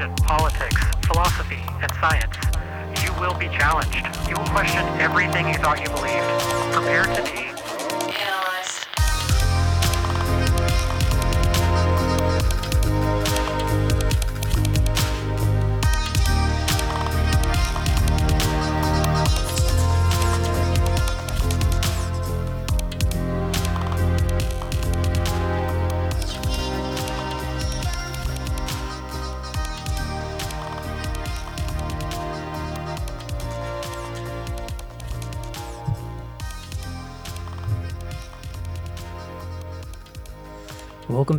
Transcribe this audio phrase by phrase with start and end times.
[0.00, 2.36] religion, politics, philosophy, and science.
[3.04, 3.94] You will be challenged.
[4.28, 6.24] You will question everything you thought you believed.
[6.72, 7.39] Prepare to be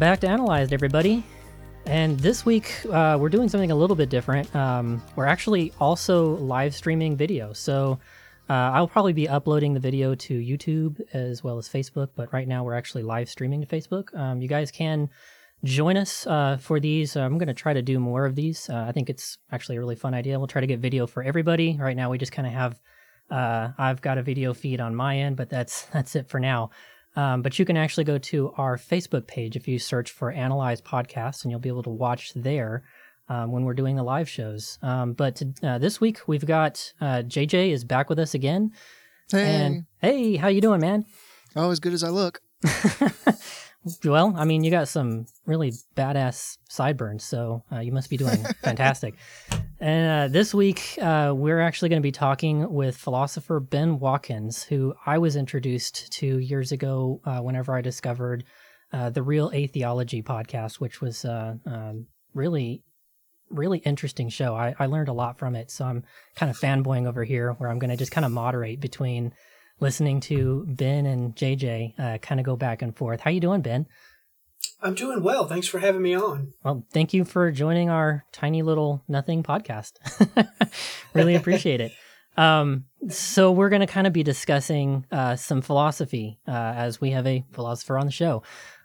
[0.02, 1.24] back to Analyzed, everybody.
[1.86, 4.54] And this week, uh, we're doing something a little bit different.
[4.56, 7.54] Um, we're actually also live streaming video.
[7.54, 8.00] So
[8.50, 12.48] uh, I'll probably be uploading the video to YouTube as well as Facebook, but right
[12.48, 14.12] now we're actually live streaming to Facebook.
[14.18, 15.08] Um, you guys can
[15.64, 17.16] join us uh, for these.
[17.16, 18.72] I'm going to try to do more of these.
[18.72, 20.40] Uh, I think it's actually a really fun idea.
[20.40, 21.78] We'll try to get video for everybody.
[21.80, 22.80] Right now, we just kind of have.
[23.30, 26.72] Uh, I've got a video feed on my end, but that's that's it for now.
[27.16, 30.82] Um, but you can actually go to our Facebook page if you search for Analyze
[30.82, 32.84] Podcasts, and you'll be able to watch there
[33.28, 34.78] um, when we're doing the live shows.
[34.82, 38.72] Um, but to, uh, this week we've got uh, JJ is back with us again.
[39.32, 39.46] Hey.
[39.46, 41.06] And hey, how you doing, man?
[41.56, 42.42] Oh, as good as I look.
[44.06, 48.44] Well, I mean, you got some really badass sideburns, so uh, you must be doing
[48.64, 49.16] fantastic.
[49.80, 54.62] And uh, this week, uh, we're actually going to be talking with philosopher Ben Watkins,
[54.62, 58.44] who I was introduced to years ago uh, whenever I discovered
[58.94, 62.84] uh, the Real Atheology podcast, which was uh, um, really,
[63.50, 64.54] really interesting show.
[64.54, 66.04] I, I learned a lot from it, so I'm
[66.36, 69.34] kind of fanboying over here, where I'm going to just kind of moderate between
[69.82, 73.20] listening to Ben and JJ uh, kind of go back and forth.
[73.20, 73.88] How you doing, Ben?
[74.82, 75.48] I'm doing well.
[75.48, 76.54] Thanks for having me on.
[76.64, 79.94] Well, thank you for joining our tiny little nothing podcast.
[81.14, 81.92] really appreciate it.
[82.38, 87.12] Um, so we're going to kind of be discussing uh, some philosophy uh, as we
[87.12, 88.44] have a philosopher on the show.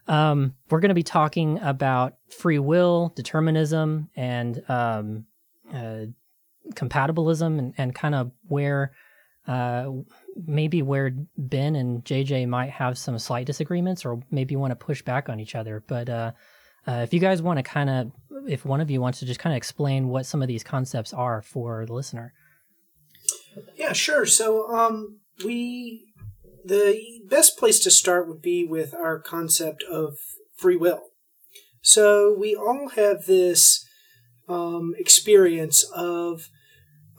[0.08, 5.26] Um, we're going to be talking about free will, determinism, and um,
[5.72, 6.06] uh,
[6.70, 8.92] compatibilism, and, and kind of where
[9.46, 9.90] uh,
[10.46, 15.02] maybe where Ben and JJ might have some slight disagreements or maybe want to push
[15.02, 15.82] back on each other.
[15.86, 16.32] But uh,
[16.86, 18.12] uh, if you guys want to kind of,
[18.48, 21.12] if one of you wants to just kind of explain what some of these concepts
[21.12, 22.32] are for the listener.
[23.76, 24.26] Yeah, sure.
[24.26, 26.06] So, um, we
[26.64, 30.18] the best place to start would be with our concept of
[30.56, 31.10] free will.
[31.80, 33.86] So we all have this
[34.48, 36.48] um, experience of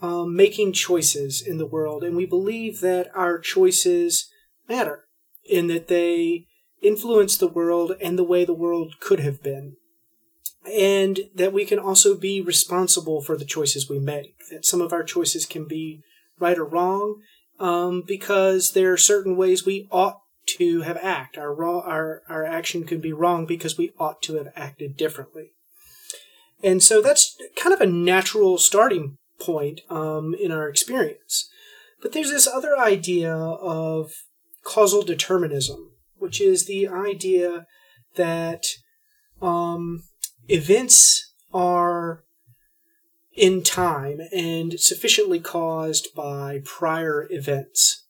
[0.00, 4.30] um, making choices in the world, and we believe that our choices
[4.68, 5.04] matter
[5.44, 6.46] in that they
[6.82, 9.76] influence the world and the way the world could have been.
[10.70, 14.34] And that we can also be responsible for the choices we make.
[14.50, 16.02] That some of our choices can be
[16.38, 17.22] right or wrong,
[17.58, 20.20] um, because there are certain ways we ought
[20.56, 21.40] to have acted.
[21.40, 25.52] Our our our action could be wrong because we ought to have acted differently.
[26.62, 31.48] And so that's kind of a natural starting point um, in our experience.
[32.02, 34.12] But there's this other idea of
[34.64, 37.66] causal determinism, which is the idea
[38.16, 38.66] that
[39.40, 40.04] um,
[40.48, 42.24] events are
[43.34, 48.04] in time and sufficiently caused by prior events.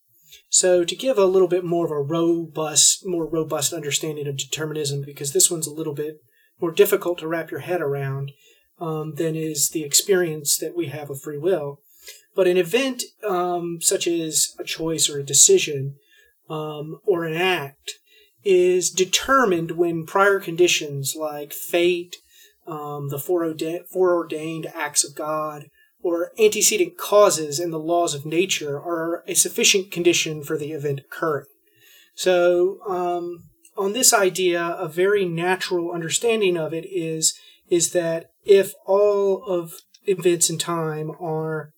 [0.48, 5.02] So to give a little bit more of a robust, more robust understanding of determinism,
[5.04, 6.22] because this one's a little bit
[6.60, 8.32] more difficult to wrap your head around,
[8.80, 11.80] um, than is the experience that we have of free will.
[12.34, 15.96] But an event um, such as a choice or a decision
[16.48, 17.94] um, or an act
[18.44, 22.16] is determined when prior conditions like fate,
[22.66, 25.66] um, the foreordained, foreordained acts of God,
[26.00, 31.00] or antecedent causes and the laws of nature are a sufficient condition for the event
[31.00, 31.46] occurring.
[32.14, 33.44] So, um,
[33.76, 37.37] on this idea, a very natural understanding of it is
[37.70, 39.74] is that if all of
[40.06, 41.72] events in time are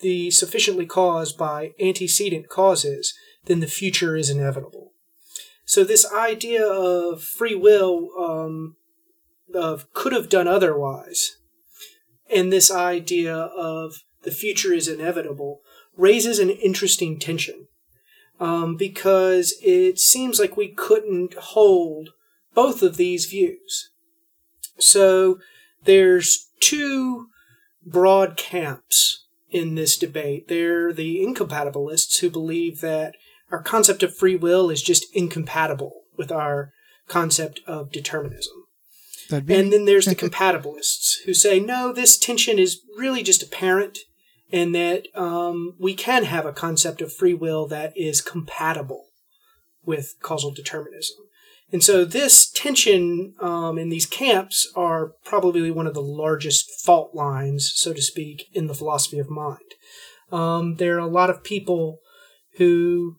[0.00, 3.14] the sufficiently caused by antecedent causes,
[3.46, 4.92] then the future is inevitable.
[5.64, 8.76] So this idea of free will, um,
[9.54, 11.36] of could have done otherwise,
[12.30, 15.60] and this idea of the future is inevitable
[15.96, 17.66] raises an interesting tension.
[18.40, 22.10] Um, because it seems like we couldn't hold
[22.54, 23.90] both of these views.
[24.78, 25.38] So
[25.84, 27.28] there's two
[27.84, 30.48] broad camps in this debate.
[30.48, 33.14] They're the incompatibilists who believe that
[33.50, 36.72] our concept of free will is just incompatible with our
[37.06, 38.64] concept of determinism.
[39.30, 43.98] and then there's the compatibilists who say, no, this tension is really just apparent
[44.50, 49.06] and that um, we can have a concept of free will that is compatible
[49.84, 51.16] with causal determinism.
[51.70, 57.14] And so this tension um, in these camps are probably one of the largest fault
[57.14, 59.74] lines, so to speak, in the philosophy of mind.
[60.32, 61.98] Um, there are a lot of people
[62.56, 63.16] who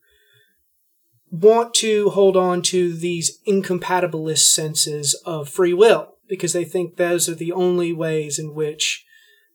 [1.31, 7.29] want to hold on to these incompatibilist senses of free will because they think those
[7.29, 9.05] are the only ways in which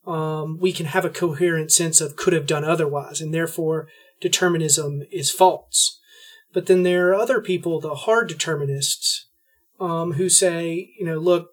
[0.06, 3.88] um, we can have a coherent sense of could have done otherwise, and therefore
[4.20, 6.00] determinism is false.
[6.54, 9.26] But then there are other people, the hard determinists,
[9.80, 11.50] um, who say, you know, look,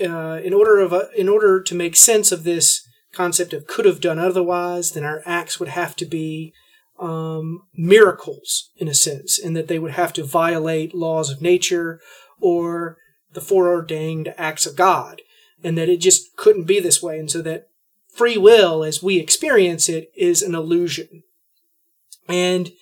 [0.00, 3.84] uh, in order of uh, in order to make sense of this concept of could
[3.84, 6.54] have done otherwise, then our acts would have to be
[6.98, 12.00] um, miracles in a sense, in that they would have to violate laws of nature
[12.40, 12.96] or
[13.34, 15.20] the foreordained acts of God,
[15.62, 17.68] and that it just couldn't be this way, and so that
[18.08, 21.22] free will, as we experience it, is an illusion.
[22.28, 22.72] And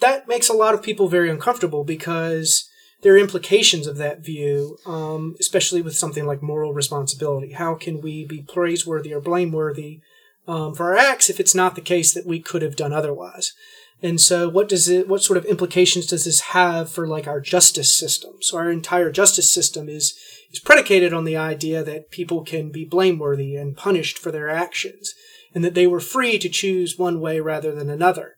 [0.00, 2.68] that makes a lot of people very uncomfortable because
[3.02, 7.52] there are implications of that view, um, especially with something like moral responsibility.
[7.52, 10.00] How can we be praiseworthy or blameworthy
[10.46, 13.52] um, for our acts if it's not the case that we could have done otherwise?
[14.02, 15.08] And so, what does it?
[15.08, 18.34] What sort of implications does this have for like our justice system?
[18.40, 20.18] So, our entire justice system is
[20.50, 25.14] is predicated on the idea that people can be blameworthy and punished for their actions,
[25.54, 28.36] and that they were free to choose one way rather than another.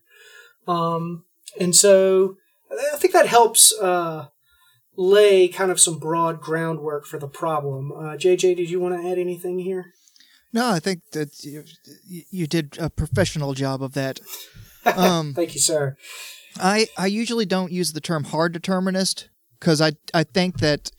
[0.66, 1.24] Um,
[1.60, 2.36] and so,
[2.70, 4.28] I think that helps uh,
[4.96, 7.92] lay kind of some broad groundwork for the problem.
[7.92, 9.92] Uh, JJ, did you want to add anything here?
[10.52, 11.64] No, I think that you,
[12.06, 14.20] you did a professional job of that.
[14.84, 15.96] Um, Thank you, sir.
[16.58, 19.28] I, I usually don't use the term hard determinist
[19.60, 20.90] because I, I think that,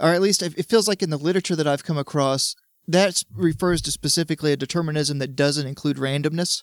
[0.00, 2.56] or at least it feels like in the literature that I've come across,
[2.88, 6.62] that refers to specifically a determinism that doesn't include randomness.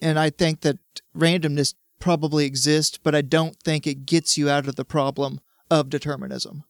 [0.00, 0.78] And I think that
[1.16, 5.40] randomness probably exists, but I don't think it gets you out of the problem
[5.70, 6.64] of determinism.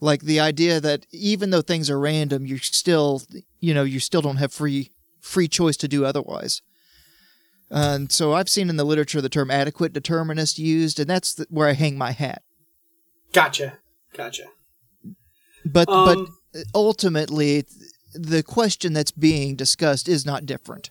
[0.00, 3.22] Like the idea that even though things are random, you still,
[3.58, 6.62] you know, you still don't have free free choice to do otherwise.
[7.70, 11.46] And so I've seen in the literature the term adequate determinist used, and that's the,
[11.50, 12.42] where I hang my hat.
[13.32, 13.78] Gotcha,
[14.14, 14.44] gotcha.
[15.64, 17.64] But Um, but ultimately,
[18.14, 20.90] the question that's being discussed is not different.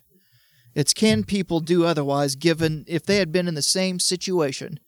[0.80, 4.80] It's can people do otherwise given if they had been in the same situation,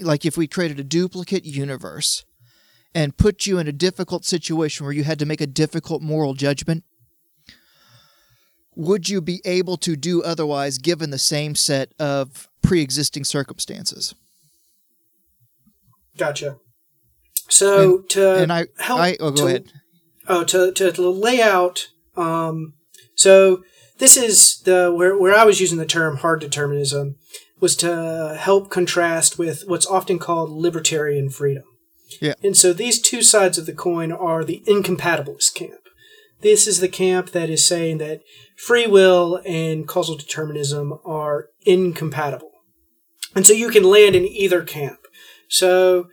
[0.00, 2.24] like if we created a duplicate universe
[2.94, 6.34] and put you in a difficult situation where you had to make a difficult moral
[6.34, 6.84] judgment,
[8.76, 14.14] would you be able to do otherwise given the same set of pre existing circumstances?
[16.16, 16.58] Gotcha.
[17.48, 19.72] So to and I, help I oh, go to, ahead.
[20.28, 21.88] Oh, to, to, to lay out.
[22.16, 22.74] Um,
[23.16, 23.64] so
[23.98, 27.16] this is the where where I was using the term hard determinism
[27.60, 31.64] was to help contrast with what's often called libertarian freedom.
[32.20, 32.34] Yeah.
[32.42, 35.88] And so these two sides of the coin are the incompatibilist camp.
[36.42, 38.20] This is the camp that is saying that
[38.56, 42.52] free will and causal determinism are incompatible.
[43.34, 45.00] And so you can land in either camp.
[45.48, 46.08] So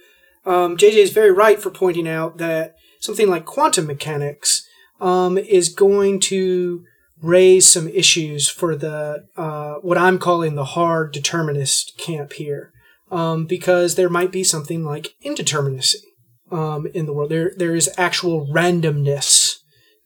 [0.45, 4.67] um, JJ is very right for pointing out that something like quantum mechanics
[5.01, 6.85] um, is going to
[7.23, 12.71] raise some issues for the uh, what I'm calling the hard determinist camp here,
[13.09, 16.03] um, because there might be something like indeterminacy
[16.51, 17.31] um, in the world.
[17.31, 19.55] There there is actual randomness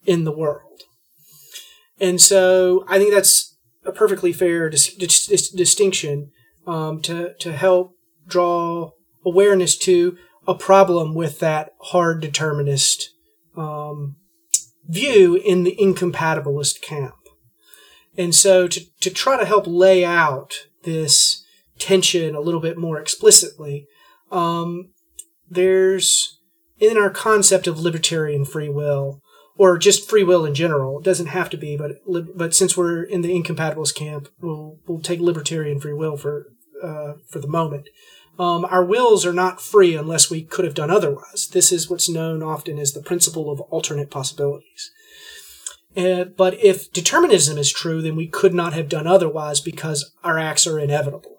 [0.05, 0.83] in the world,
[1.99, 6.31] and so I think that's a perfectly fair dis- dis- dis- distinction
[6.67, 7.93] um, to to help
[8.27, 8.91] draw
[9.25, 13.09] awareness to a problem with that hard determinist
[13.57, 14.17] um,
[14.87, 17.15] view in the incompatibilist camp.
[18.17, 21.43] And so to, to try to help lay out this
[21.77, 23.87] tension a little bit more explicitly,
[24.31, 24.89] um,
[25.49, 26.39] there's
[26.79, 29.21] in our concept of libertarian free will,
[29.57, 31.93] or just free will in general, it doesn't have to be, but
[32.35, 36.47] but since we're in the incompatibilist camp, we'll we'll take libertarian free will for
[36.83, 37.89] uh, for the moment.
[38.39, 41.47] Um, our wills are not free unless we could have done otherwise.
[41.51, 44.91] This is what's known often as the principle of alternate possibilities.
[45.95, 50.37] Uh, but if determinism is true, then we could not have done otherwise because our
[50.37, 51.37] acts are inevitable.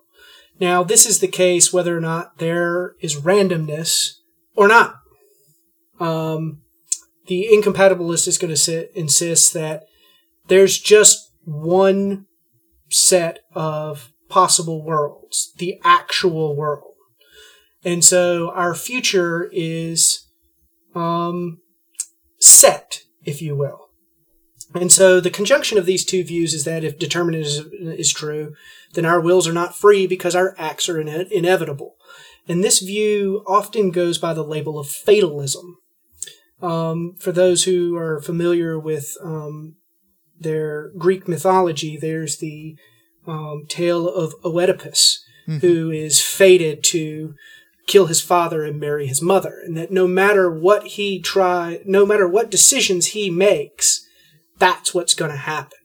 [0.58, 4.14] Now, this is the case whether or not there is randomness
[4.56, 4.96] or not.
[6.00, 6.62] Um,
[7.26, 9.84] the incompatibilist is going to insist that
[10.48, 12.26] there's just one
[12.90, 16.87] set of possible worlds, the actual world.
[17.84, 20.26] And so our future is
[20.94, 21.60] um,
[22.38, 23.88] set, if you will.
[24.74, 28.54] And so the conjunction of these two views is that if determinism is true,
[28.92, 31.96] then our wills are not free because our acts are ine- inevitable.
[32.46, 35.78] And this view often goes by the label of fatalism.
[36.60, 39.76] Um, for those who are familiar with um,
[40.38, 42.76] their Greek mythology, there's the
[43.26, 45.24] um, tale of Oedipus,
[45.60, 47.34] who is fated to
[47.88, 52.06] kill his father and marry his mother, and that no matter what he try, no
[52.06, 54.06] matter what decisions he makes,
[54.58, 55.78] that's what's going to happen.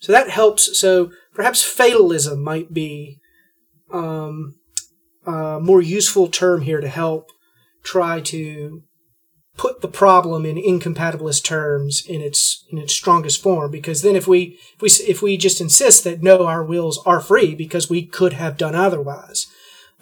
[0.00, 0.78] So that helps.
[0.78, 3.20] So perhaps fatalism might be
[3.92, 4.56] um,
[5.26, 7.30] a more useful term here to help
[7.82, 8.82] try to
[9.56, 14.26] put the problem in incompatibilist terms in its in its strongest form because then if
[14.26, 18.04] we if we if we just insist that no our wills are free because we
[18.04, 19.46] could have done otherwise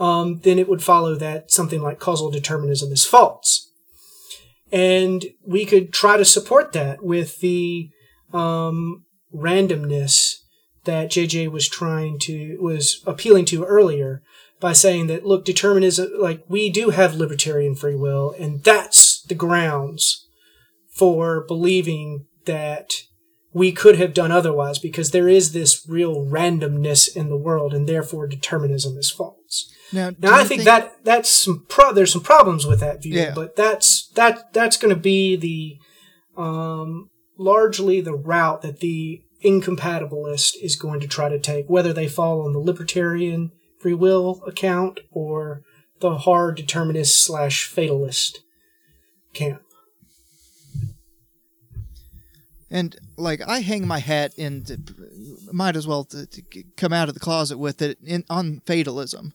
[0.01, 3.71] um, then it would follow that something like causal determinism is false.
[4.71, 7.91] And we could try to support that with the
[8.33, 10.37] um, randomness
[10.85, 14.23] that JJ was trying to was appealing to earlier
[14.61, 19.35] by saying that look determinism like we do have libertarian free will and that's the
[19.35, 20.27] grounds
[20.95, 22.91] for believing that
[23.53, 27.89] we could have done otherwise because there is this real randomness in the world and
[27.89, 29.71] therefore determinism is false.
[29.93, 33.15] Now, Now I you think, that that's some pro- there's some problems with that view,
[33.15, 33.33] Yeah.
[33.35, 35.77] but that's that that's going to be the
[36.43, 42.09] um, largely the route that the incompatibilist is going to try to take, whether they
[42.09, 45.63] fall on the libertarian free will account or
[46.01, 48.41] the hard determinist slash fatalist
[49.35, 49.63] camp.
[52.73, 56.43] And like I hang my hat and uh, might as well to, to
[56.79, 59.35] come out of the closet with it in on fatalism.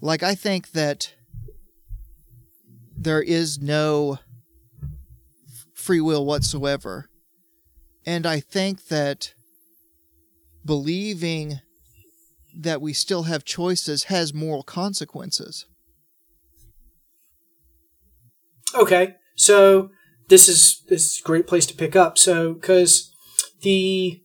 [0.00, 1.12] Like I think that
[2.96, 4.20] there is no
[5.74, 7.10] free will whatsoever,
[8.06, 9.34] and I think that
[10.64, 11.60] believing
[12.56, 15.66] that we still have choices has moral consequences.
[18.74, 19.90] Okay, so
[20.28, 22.18] this is this is a great place to pick up.
[22.18, 23.12] So because
[23.62, 24.20] the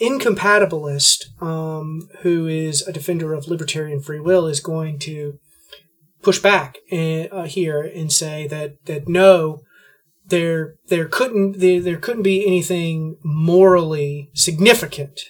[0.00, 5.38] incompatibilist, um, who is a defender of libertarian free will, is going to
[6.22, 9.62] push back uh, uh, here and say that that no,
[10.26, 15.20] there there couldn't there, there couldn't be anything morally significant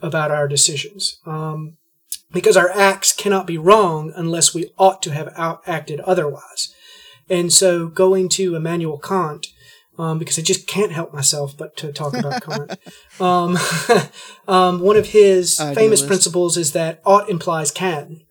[0.00, 1.18] about our decisions.
[1.26, 1.76] Um,
[2.30, 6.74] because our acts cannot be wrong unless we ought to have out- acted otherwise.
[7.30, 9.48] And so going to Immanuel Kant,
[9.98, 12.78] um, because I just can't help myself but to talk about Kant.
[13.20, 13.58] Um,
[14.48, 18.22] um, one of his famous principles is that ought implies can.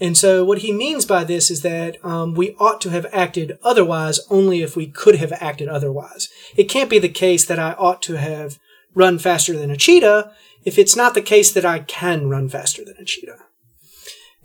[0.00, 3.56] And so what he means by this is that um, we ought to have acted
[3.62, 6.28] otherwise only if we could have acted otherwise.
[6.56, 8.58] It can't be the case that I ought to have
[8.94, 10.32] run faster than a cheetah
[10.64, 13.38] if it's not the case that I can run faster than a cheetah.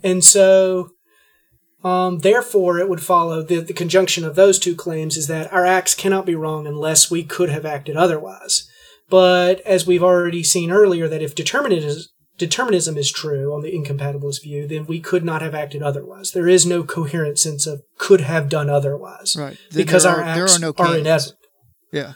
[0.02, 0.90] And so
[1.84, 5.64] um, therefore, it would follow that the conjunction of those two claims is that our
[5.64, 8.68] acts cannot be wrong unless we could have acted otherwise.
[9.08, 12.02] But as we've already seen earlier, that if determinism,
[12.36, 16.32] determinism is true on the incompatibilist view, then we could not have acted otherwise.
[16.32, 19.36] There is no coherent sense of could have done otherwise.
[19.38, 19.56] Right.
[19.72, 21.38] Because our are- there acts are no are inevitable.
[21.92, 22.12] Yeah.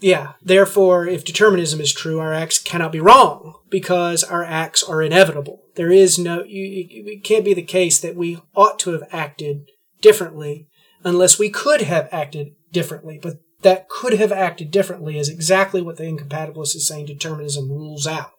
[0.00, 0.32] Yeah.
[0.42, 5.62] Therefore, if determinism is true, our acts cannot be wrong because our acts are inevitable.
[5.76, 9.70] There is no, you, it can't be the case that we ought to have acted
[10.00, 10.68] differently
[11.04, 13.18] unless we could have acted differently.
[13.22, 18.06] But that could have acted differently is exactly what the incompatibilist is saying determinism rules
[18.06, 18.32] out.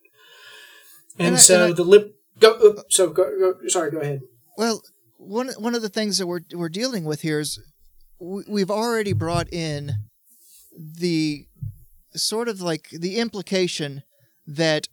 [1.17, 3.99] And, And I- so and I- the lip, go, uh, so go, go, sorry, go
[3.99, 4.21] ahead.
[4.57, 4.81] Well,
[5.17, 7.59] one one of the things that we're we're dealing with here is
[8.19, 9.93] we, we've already brought in
[10.75, 11.47] the
[12.15, 14.03] sort of like the implication
[14.47, 14.87] that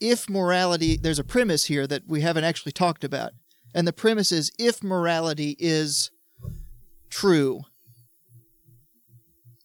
[0.00, 3.32] if morality there's a premise here that we haven't actually talked about
[3.74, 6.10] and the premise is if morality is
[7.10, 7.62] true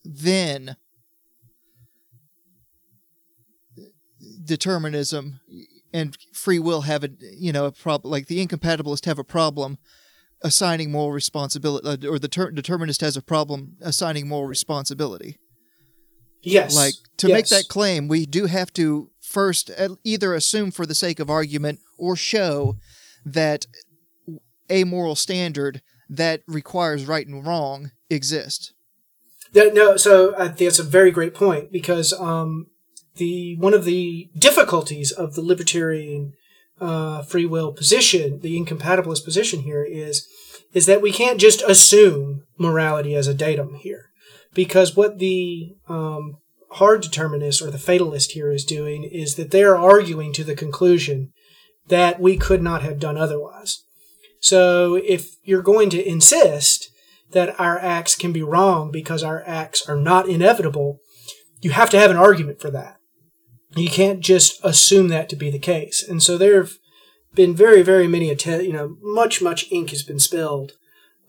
[0.04, 0.76] then
[4.44, 5.40] determinism
[5.94, 9.78] and free will have a you know a problem like the incompatibilist have a problem
[10.42, 15.38] assigning moral responsibility uh, or the ter- determinist has a problem assigning moral responsibility
[16.44, 16.76] Yes.
[16.76, 19.72] like to make that claim we do have to first
[20.04, 22.78] either assume for the sake of argument or show
[23.26, 23.66] that
[24.70, 28.74] a moral standard that requires right and wrong exists
[29.54, 32.68] That, no, so I think that's a very great point because um,
[33.16, 36.34] the one of the difficulties of the libertarian
[36.82, 40.28] uh, free will position, the incompatibilist position here, is
[40.74, 44.10] is that we can't just assume morality as a datum here.
[44.54, 46.38] Because what the um,
[46.72, 51.32] hard determinist or the fatalist here is doing is that they're arguing to the conclusion
[51.88, 53.84] that we could not have done otherwise.
[54.40, 56.90] So if you're going to insist
[57.32, 61.00] that our acts can be wrong because our acts are not inevitable,
[61.62, 62.98] you have to have an argument for that.
[63.76, 66.08] You can't just assume that to be the case.
[66.08, 66.74] And so there have
[67.34, 70.74] been very, very many attempts, you know, much, much ink has been spilled.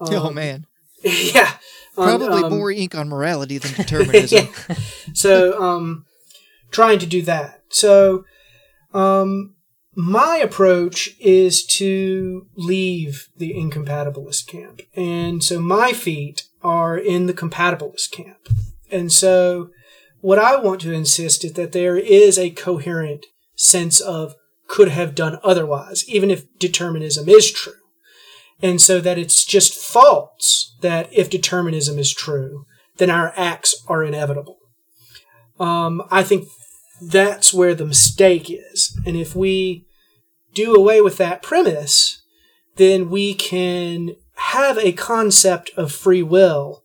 [0.00, 0.66] oh, man.
[1.02, 1.54] yeah.
[1.94, 4.48] Probably um, more ink on morality than determinism.
[4.68, 4.76] yeah.
[5.12, 6.06] So, um,
[6.70, 7.62] trying to do that.
[7.68, 8.24] So,
[8.92, 9.54] um,
[9.96, 14.82] my approach is to leave the incompatibilist camp.
[14.96, 18.48] And so my feet are in the compatibilist camp.
[18.90, 19.70] And so
[20.20, 24.34] what I want to insist is that there is a coherent sense of
[24.66, 27.74] could have done otherwise, even if determinism is true.
[28.62, 34.04] And so that it's just false that if determinism is true, then our acts are
[34.04, 34.58] inevitable.
[35.58, 36.48] Um, I think
[37.00, 38.98] that's where the mistake is.
[39.04, 39.86] And if we
[40.54, 42.22] do away with that premise,
[42.76, 46.84] then we can have a concept of free will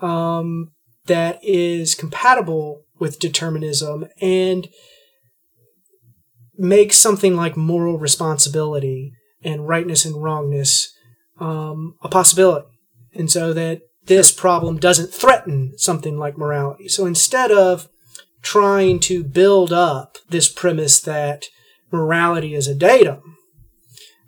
[0.00, 0.72] um,
[1.06, 4.68] that is compatible with determinism and
[6.56, 9.12] make something like moral responsibility
[9.42, 10.92] and rightness and wrongness
[11.38, 12.68] um, a possibility.
[13.14, 16.88] And so that this problem doesn't threaten something like morality.
[16.88, 17.88] So instead of
[18.42, 21.46] trying to build up this premise that
[21.90, 23.36] morality is a datum,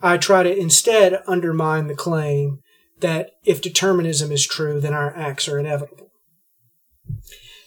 [0.02, 2.60] I try to instead undermine the claim
[3.00, 6.10] that if determinism is true, then our acts are inevitable.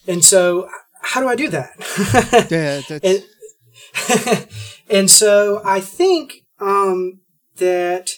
[0.07, 0.69] And so,
[1.01, 2.47] how do I do that?
[2.51, 2.81] yeah,
[4.37, 4.47] and,
[4.89, 7.21] and so, I think um,
[7.57, 8.11] that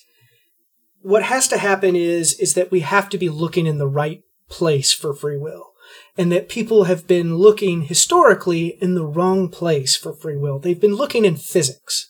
[1.06, 4.24] what has to happen is is that we have to be looking in the right
[4.50, 5.74] place for free will
[6.18, 10.58] and that people have been looking historically in the wrong place for free will.
[10.58, 12.10] They've been looking in physics.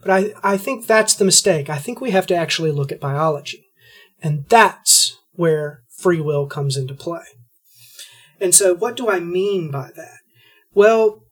[0.00, 1.70] But I, I think that's the mistake.
[1.70, 3.66] I think we have to actually look at biology.
[4.20, 7.22] And that's where free will comes into play.
[8.40, 10.18] And so, what do I mean by that?
[10.74, 11.22] Well,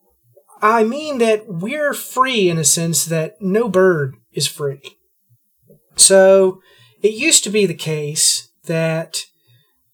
[0.63, 4.81] I mean that we're free in a sense that no bird is free.
[5.97, 6.61] So,
[7.03, 9.25] it used to be the case that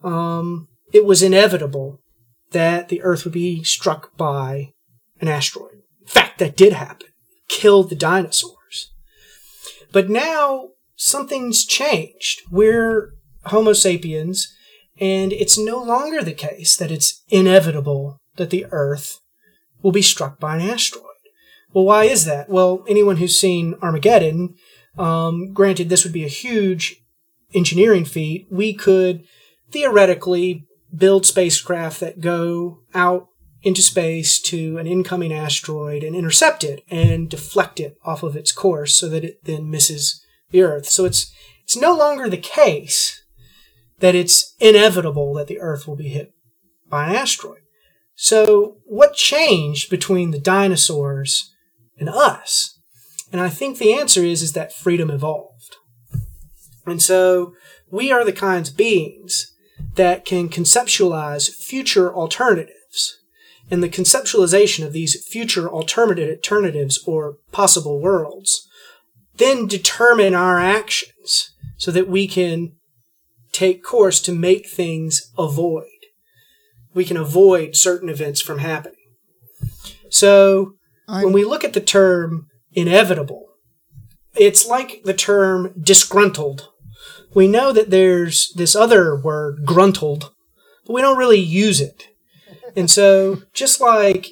[0.03, 2.01] um, it was inevitable
[2.51, 4.73] that the Earth would be struck by
[5.21, 5.83] an asteroid.
[6.01, 7.09] In fact, that did happen.
[7.49, 8.93] Killed the dinosaurs.
[9.93, 12.43] But now something's changed.
[12.51, 13.13] We're
[13.47, 14.53] Homo sapiens,
[15.01, 19.21] and it's no longer the case that it's inevitable that the Earth
[19.83, 21.05] will be struck by an asteroid.
[21.73, 22.49] Well, why is that?
[22.49, 24.55] Well, anyone who's seen Armageddon,
[24.99, 27.03] um, granted this would be a huge
[27.55, 29.25] engineering feat, we could
[29.71, 33.29] theoretically build spacecraft that go out
[33.63, 38.53] into space to an incoming asteroid and intercept it and deflect it off of its
[38.53, 40.87] course so that it then misses the Earth.
[40.87, 41.33] So it's
[41.65, 43.23] it's no longer the case
[43.99, 46.33] that it's inevitable that the Earth will be hit
[46.89, 47.61] by an asteroid.
[48.15, 51.55] So what changed between the dinosaurs
[51.99, 52.78] and us?
[53.33, 55.77] And I think the answer is is that freedom evolved.
[56.87, 57.55] And so
[57.91, 59.55] we are the kinds of beings
[59.95, 63.19] that can conceptualize future alternatives.
[63.71, 68.67] And the conceptualization of these future alternatives or possible worlds
[69.37, 72.73] then determine our actions so that we can
[73.53, 75.85] take course to make things avoid.
[76.95, 78.95] We can avoid certain events from happening.
[80.11, 80.73] So
[81.07, 83.47] I'm- when we look at the term inevitable,
[84.35, 86.69] it's like the term disgruntled
[87.35, 90.33] we know that there's this other word, gruntled,
[90.87, 92.09] but we don't really use it.
[92.75, 94.29] And so, just like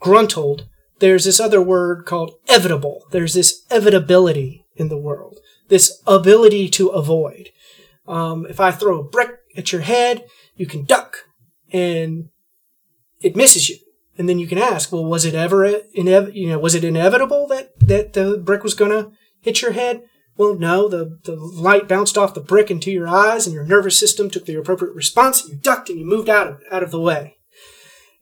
[0.00, 3.00] gruntled, there's this other word called evitable.
[3.10, 7.50] There's this evitability in the world, this ability to avoid.
[8.06, 10.24] Um, if I throw a brick at your head,
[10.56, 11.24] you can duck
[11.72, 12.28] and
[13.20, 13.78] it misses you.
[14.18, 17.46] And then you can ask, well, was it ever, inev- you know, was it inevitable
[17.46, 20.02] that, that the brick was going to hit your head?
[20.36, 23.98] Well, no, the, the light bounced off the brick into your eyes, and your nervous
[23.98, 26.90] system took the appropriate response, and you ducked and you moved out of, out of
[26.90, 27.36] the way.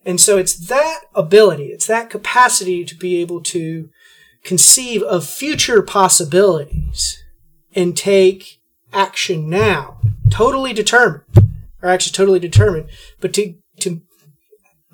[0.05, 3.89] And so it's that ability, it's that capacity to be able to
[4.43, 7.23] conceive of future possibilities
[7.75, 8.61] and take
[8.93, 11.23] action now, totally determined,
[11.81, 14.01] or actually totally determined, but to, to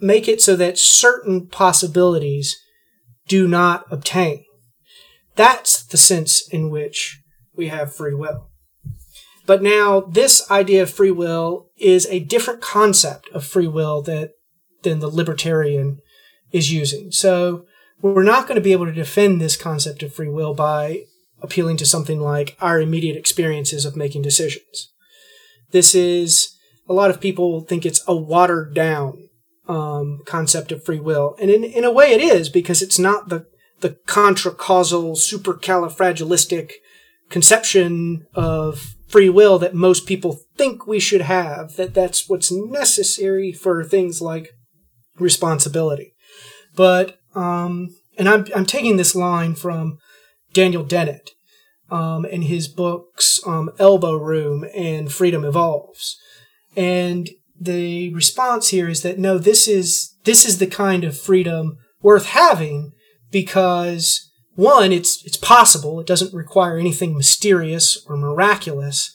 [0.03, 2.59] make it so that certain possibilities
[3.27, 4.43] do not obtain.
[5.35, 7.21] That's the sense in which
[7.55, 8.49] we have free will.
[9.45, 14.31] but now this idea of free will is a different concept of free will that
[14.83, 15.99] than the libertarian
[16.51, 17.11] is using.
[17.11, 17.65] So
[18.01, 21.05] we're not going to be able to defend this concept of free will by
[21.41, 24.91] appealing to something like our immediate experiences of making decisions.
[25.71, 26.55] This is
[26.87, 29.29] a lot of people think it's a watered down
[29.67, 33.29] um, concept of free will, and in in a way it is because it's not
[33.29, 33.45] the
[33.81, 36.71] the contra-causal supercalifragilistic
[37.29, 43.51] conception of free will that most people think we should have that that's what's necessary
[43.51, 44.51] for things like
[45.19, 46.13] responsibility.
[46.75, 49.97] But um, and I'm, I'm taking this line from
[50.53, 51.31] daniel dennett
[51.89, 56.17] um, in his books um, elbow room and freedom evolves.
[56.75, 61.77] And the response here is that no this is this is the kind of freedom
[62.01, 62.91] worth having
[63.31, 65.99] because one, it's it's possible.
[65.99, 69.13] It doesn't require anything mysterious or miraculous.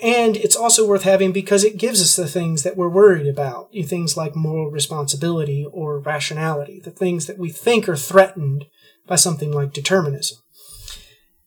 [0.00, 3.70] And it's also worth having because it gives us the things that we're worried about,
[3.84, 8.64] things like moral responsibility or rationality, the things that we think are threatened
[9.06, 10.38] by something like determinism.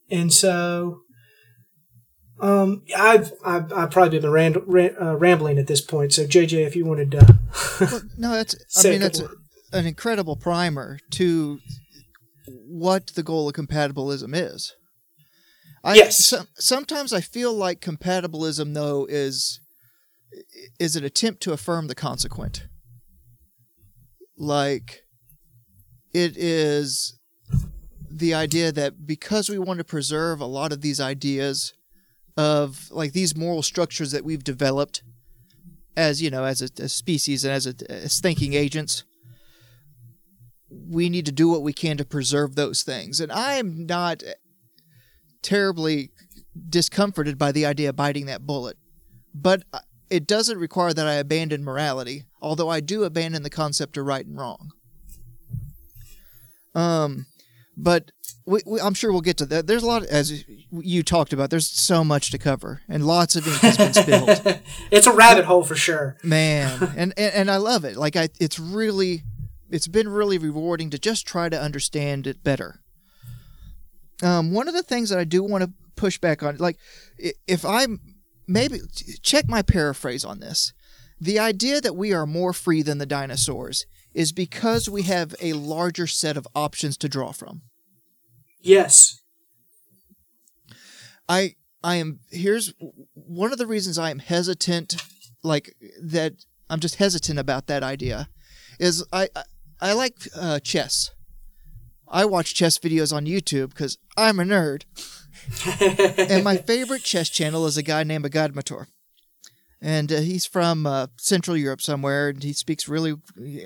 [0.10, 1.01] And so,
[2.45, 6.13] um, I've, I've, I've probably been uh, rambling at this point.
[6.13, 7.39] So, JJ, if you wanted to.
[7.81, 9.29] well, no, that's, I mean, that's a,
[9.73, 11.60] an incredible primer to
[12.47, 14.75] what the goal of compatibilism is.
[15.84, 16.23] I, yes.
[16.23, 19.60] So, sometimes I feel like compatibilism, though, is
[20.79, 22.67] is an attempt to affirm the consequent.
[24.38, 25.01] Like,
[26.13, 27.17] it is
[28.12, 31.73] the idea that because we want to preserve a lot of these ideas
[32.38, 35.02] of like these moral structures that we've developed
[35.95, 39.06] as you know as a, species and as, a, as thinking agents
[40.88, 43.19] we need to do what we can to preserve those things.
[43.19, 44.24] And I am not
[45.41, 46.12] terribly
[46.69, 48.78] discomforted by the idea of biting that bullet.
[49.34, 49.63] But
[50.10, 54.26] it doesn't require that I abandon morality, although I do abandon the concept of right
[54.26, 54.71] and wrong.
[56.74, 57.26] Um,
[57.78, 58.12] but
[58.45, 59.67] we, we, I'm sure we'll get to that.
[59.67, 61.49] There's a lot, as you talked about.
[61.49, 64.62] There's so much to cover, and lots of ink has been spilled.
[64.91, 66.91] it's a rabbit hole for sure, man.
[66.95, 67.97] And, and and I love it.
[67.97, 69.23] Like I, it's really
[69.69, 72.81] it's been really rewarding to just try to understand it better.
[74.23, 76.77] Um, one of the things that I do want to push back on, like
[77.47, 77.99] if I'm
[78.47, 78.79] maybe
[79.21, 80.73] check my paraphrase on this,
[81.19, 85.53] the idea that we are more free than the dinosaurs is because we have a
[85.53, 87.63] larger set of options to draw from.
[88.65, 89.21] Yes.
[91.30, 92.73] I I am here's
[93.13, 94.95] one of the reasons I am hesitant
[95.43, 96.34] like that
[96.69, 98.28] I'm just hesitant about that idea
[98.80, 99.30] is I
[99.80, 101.12] I like uh, chess.
[102.08, 104.84] I watch chess videos on YouTube because I'm a nerd.
[106.30, 108.88] and my favorite chess channel is a guy named Agadmator.
[109.82, 113.15] And uh, he's from uh, Central Europe somewhere, and he speaks really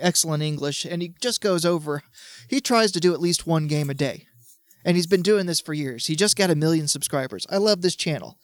[0.01, 0.83] excellent English.
[0.83, 2.01] And he just goes over,
[2.49, 4.25] he tries to do at least one game a day.
[4.85, 6.07] And he's been doing this for years.
[6.07, 7.45] He just got a million subscribers.
[7.49, 8.37] I love this channel.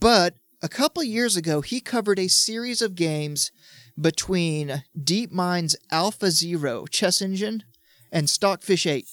[0.00, 3.52] But a couple years ago, he covered a series of games
[4.00, 7.64] between DeepMind's Alpha Zero chess engine
[8.10, 9.06] and Stockfish 8,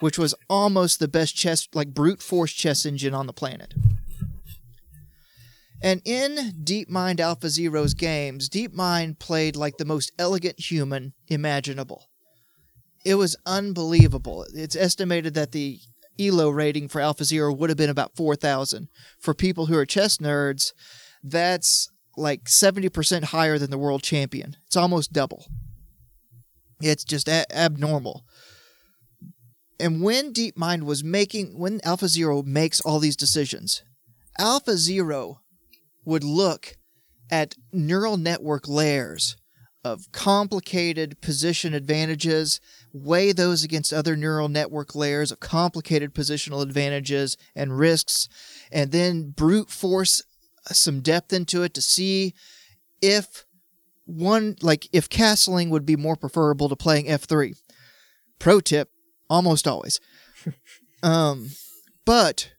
[0.00, 3.74] which was almost the best chess, like brute force chess engine on the planet.
[5.82, 12.09] And in DeepMind Alpha Zero's games, DeepMind played like the most elegant human imaginable.
[13.04, 14.46] It was unbelievable.
[14.54, 15.78] It's estimated that the
[16.18, 18.88] ELO rating for Alpha Zero would have been about 4,000.
[19.18, 20.72] For people who are chess nerds,
[21.22, 24.56] that's like 70% higher than the world champion.
[24.66, 25.46] It's almost double.
[26.80, 28.24] It's just a- abnormal.
[29.78, 33.82] And when DeepMind was making, when Alpha Zero makes all these decisions,
[34.38, 35.40] Alpha Zero
[36.04, 36.76] would look
[37.30, 39.36] at neural network layers
[39.84, 42.60] of complicated position advantages,
[42.92, 48.28] weigh those against other neural network layers of complicated positional advantages and risks,
[48.70, 50.22] and then brute force
[50.66, 52.34] some depth into it to see
[53.00, 53.46] if
[54.04, 57.56] one like if castling would be more preferable to playing F3.
[58.38, 58.90] Pro tip,
[59.28, 60.00] almost always.
[61.02, 61.50] um
[62.04, 62.52] but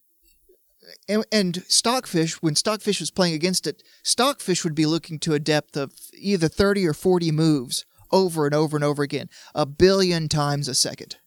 [1.08, 5.40] and, and Stockfish, when Stockfish was playing against it, Stockfish would be looking to a
[5.40, 10.28] depth of either 30 or 40 moves over and over and over again, a billion
[10.28, 11.18] times a second.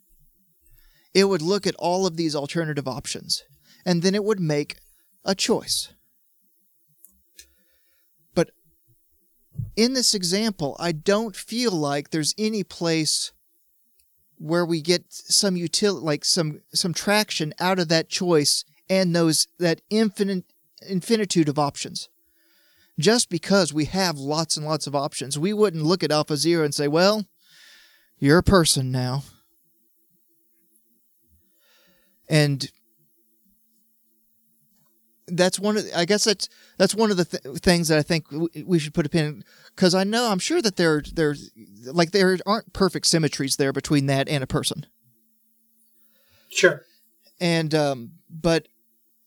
[1.13, 3.45] It would look at all of these alternative options,
[3.87, 4.77] and then it would make
[5.25, 5.93] a choice.
[8.35, 8.51] But
[9.77, 13.33] in this example, I don't feel like there's any place
[14.37, 19.47] where we get some utility, like some some traction out of that choice and those
[19.59, 20.44] that infinite
[20.88, 22.09] infinitude of options.
[22.99, 26.64] Just because we have lots and lots of options, we wouldn't look at Alpha Zero
[26.64, 27.27] and say, well,
[28.18, 29.25] you're a person now.
[32.29, 32.70] And
[35.27, 38.03] that's one of the, I guess that's that's one of the th- things that I
[38.03, 39.42] think w- we should put a pin
[39.75, 41.51] because I know I'm sure that there there's
[41.87, 44.87] like there aren't perfect symmetries there between that and a person.
[46.49, 46.85] Sure.
[47.40, 48.68] And um, but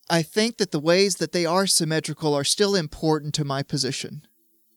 [0.10, 4.22] I think that the ways that they are symmetrical are still important to my position.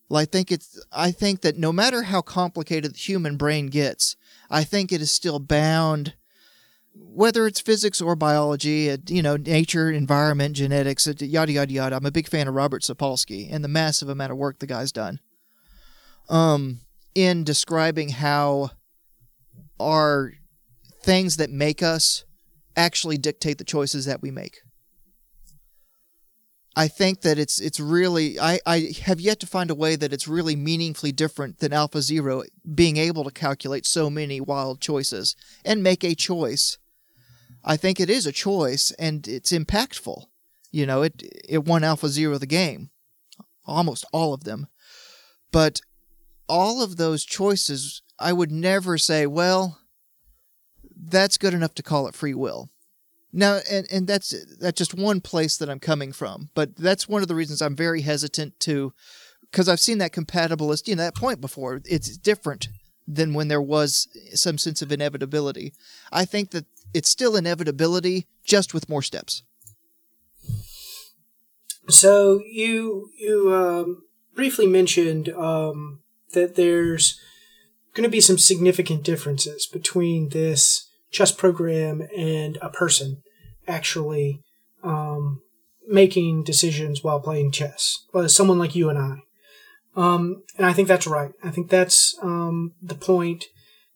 [0.09, 4.17] Well, I think it's I think that no matter how complicated the human brain gets,
[4.51, 6.15] I think it is still bound
[6.93, 11.97] whether it's physics or biology, uh, you know, nature, environment, genetics, uh, yada yada yada.
[11.97, 14.91] I'm a big fan of Robert Sapolsky and the massive amount of work the guy's
[14.93, 15.21] done.
[16.29, 16.81] Um,
[17.15, 18.71] in describing how
[19.81, 20.33] our
[21.03, 22.25] things that make us
[22.77, 24.59] actually dictate the choices that we make.
[26.77, 30.13] I think that it's it's really I, I have yet to find a way that
[30.13, 35.35] it's really meaningfully different than Alpha Zero being able to calculate so many wild choices
[35.65, 36.79] and make a choice.
[37.65, 40.27] I think it is a choice and it's impactful.
[40.71, 42.91] You know, it it won Alpha Zero the game.
[43.67, 44.69] Almost all of them.
[45.51, 45.81] But
[46.49, 49.81] all of those choices I would never say, well,
[50.95, 52.71] that's good enough to call it free will.
[53.33, 57.23] Now, and, and that's that's just one place that I'm coming from, but that's one
[57.23, 58.93] of the reasons I'm very hesitant to,
[59.43, 61.81] because I've seen that compatibilist, you know, that point before.
[61.85, 62.69] It's different
[63.07, 65.73] than when there was some sense of inevitability.
[66.13, 69.43] I think that it's still inevitability, just with more steps.
[71.89, 74.03] So you you um,
[74.35, 76.01] briefly mentioned um,
[76.33, 77.21] that there's
[77.95, 83.23] going to be some significant differences between this chess program and a person
[83.67, 84.43] actually
[84.83, 85.43] um,
[85.87, 88.05] making decisions while playing chess.
[88.13, 89.19] Well, someone like you and I.
[89.97, 91.33] Um, and I think that's right.
[91.43, 93.47] I think that's um, the point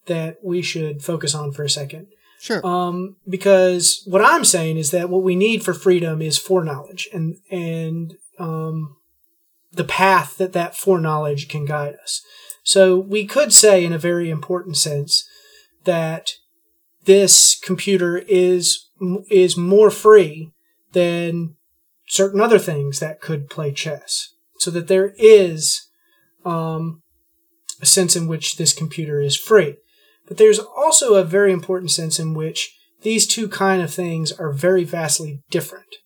[0.07, 2.09] that we should focus on for a second.
[2.41, 2.65] Sure.
[2.67, 7.37] Um, because what I'm saying is that what we need for freedom is foreknowledge and
[7.51, 8.97] and um,
[9.73, 12.21] the path that that foreknowledge can guide us.
[12.63, 15.29] So we could say, in a very important sense,
[15.85, 16.33] that
[17.05, 18.89] this computer is
[19.31, 20.51] is more free
[20.93, 21.57] than
[22.07, 24.35] certain other things that could play chess.
[24.59, 25.89] So that there is
[26.45, 27.03] um,
[27.81, 29.77] a sense in which this computer is free.
[30.27, 34.53] But there's also a very important sense in which these two kind of things are
[34.53, 35.97] very vastly different.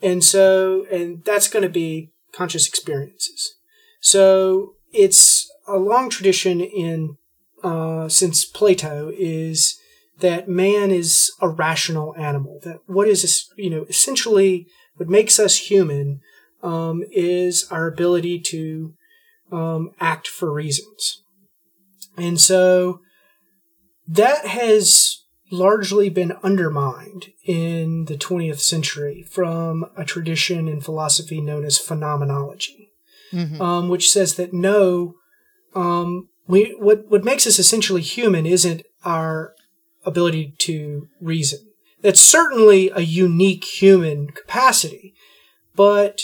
[0.00, 3.56] And so, and that's going to be conscious experiences.
[4.00, 7.16] So it's a long tradition in,
[7.62, 9.77] uh, since Plato is
[10.20, 12.60] that man is a rational animal.
[12.64, 16.20] That what is, you know, essentially what makes us human
[16.62, 18.94] um, is our ability to
[19.52, 21.22] um, act for reasons.
[22.16, 23.00] And so
[24.06, 31.64] that has largely been undermined in the 20th century from a tradition in philosophy known
[31.64, 32.90] as phenomenology,
[33.32, 33.60] mm-hmm.
[33.62, 35.14] um, which says that no,
[35.74, 39.54] um, we what what makes us essentially human isn't our
[40.08, 41.60] ability to reason.
[42.00, 45.14] That's certainly a unique human capacity,
[45.74, 46.22] but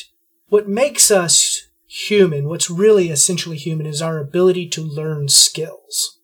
[0.48, 6.18] what makes us human, what's really essentially human, is our ability to learn skills,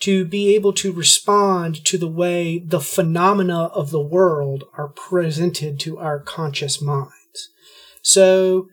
[0.00, 5.80] to be able to respond to the way the phenomena of the world are presented
[5.80, 7.50] to our conscious minds.
[8.02, 8.68] So,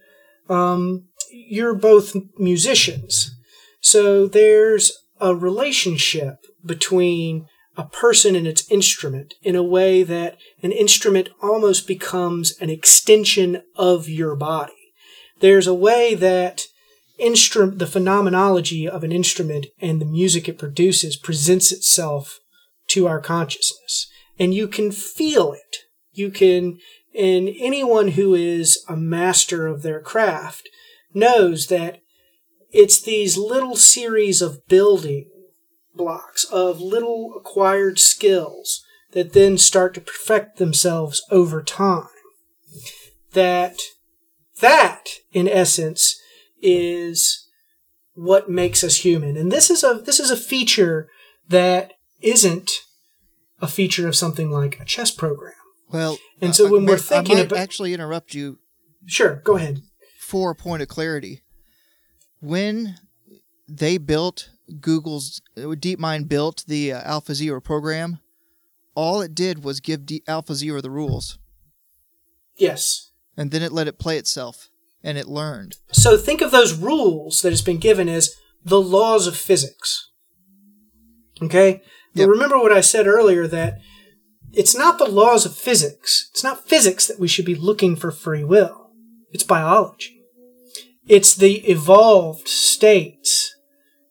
[0.49, 3.35] um, you're both musicians.
[3.81, 10.71] So there's a relationship between a person and its instrument in a way that an
[10.71, 14.73] instrument almost becomes an extension of your body.
[15.39, 16.65] There's a way that
[17.17, 22.39] instrument, the phenomenology of an instrument and the music it produces presents itself
[22.88, 24.07] to our consciousness.
[24.38, 25.77] And you can feel it.
[26.11, 26.79] You can,
[27.17, 30.69] and anyone who is a master of their craft
[31.13, 31.99] knows that
[32.71, 35.29] it's these little series of building
[35.95, 42.08] blocks of little acquired skills that then start to perfect themselves over time.
[43.34, 43.79] That
[44.62, 46.19] that in essence
[46.62, 47.47] is
[48.13, 49.38] what makes us human.
[49.38, 51.10] And this is a this is a feature
[51.47, 52.71] that isn't
[53.62, 55.53] a feature of something like a chess program.
[55.91, 58.60] Well, and so when we're thinking I about actually interrupt you.
[59.05, 59.81] Sure, go ahead.
[60.19, 61.43] For a point of clarity,
[62.39, 62.95] when
[63.67, 64.49] they built
[64.80, 68.19] Google's DeepMind built the uh, Alpha Zero program,
[68.95, 71.38] all it did was give D- Alpha Zero the rules.
[72.58, 73.12] Yes.
[73.38, 74.69] And then it let it play itself,
[75.04, 75.75] and it learned.
[75.91, 80.10] So think of those rules that it's been given as the laws of physics.
[81.41, 81.82] Okay?
[82.13, 82.30] But Yep.
[82.30, 83.80] remember what I said earlier that
[84.54, 86.30] it's not the laws of physics.
[86.32, 88.91] It's not physics that we should be looking for free will.
[89.32, 90.21] It's biology.
[91.08, 93.54] It's the evolved states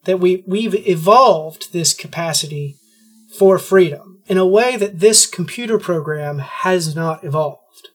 [0.05, 2.77] that we, we've evolved this capacity
[3.37, 7.89] for freedom in a way that this computer program has not evolved.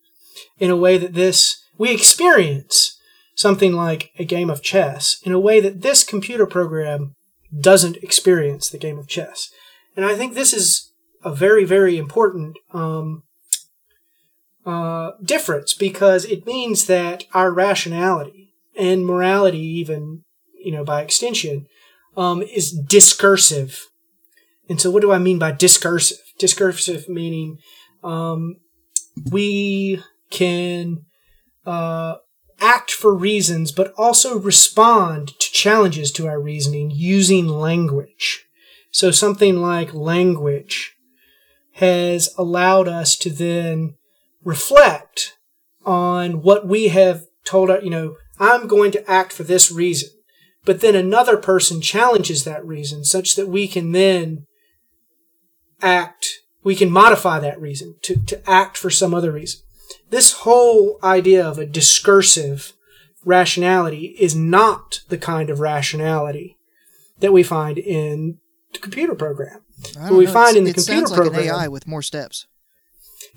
[0.59, 2.99] In a way that this, we experience
[3.35, 7.15] something like a game of chess in a way that this computer program
[7.59, 9.51] doesn't experience the game of chess.
[9.97, 10.93] And I think this is
[11.25, 13.23] a very, very important um,
[14.65, 20.23] uh, difference because it means that our rationality and morality, even
[20.63, 21.67] you know by extension,
[22.17, 23.87] um, is discursive.
[24.69, 26.19] And so, what do I mean by discursive?
[26.39, 27.59] Discursive meaning
[28.03, 28.57] um,
[29.31, 31.05] we can
[31.67, 32.17] uh,
[32.61, 38.47] act for reasons, but also respond to challenges to our reasoning using language.
[38.91, 40.97] So something like language
[41.75, 43.95] has allowed us to then
[44.45, 45.37] reflect
[45.85, 50.11] on what we have told our, you know, I'm going to act for this reason.
[50.65, 54.47] But then another person challenges that reason such that we can then
[55.81, 59.61] act, we can modify that reason to, to act for some other reason.
[60.11, 62.75] This whole idea of a discursive
[63.25, 66.57] rationality is not the kind of rationality
[67.21, 68.39] that we find in
[68.73, 69.63] the computer program.
[69.97, 72.47] What we know, find in the it computer sounds like program- AI with more steps.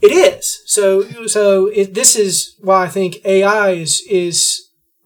[0.02, 0.62] It is.
[0.66, 4.53] So so it, this is why I think AI is is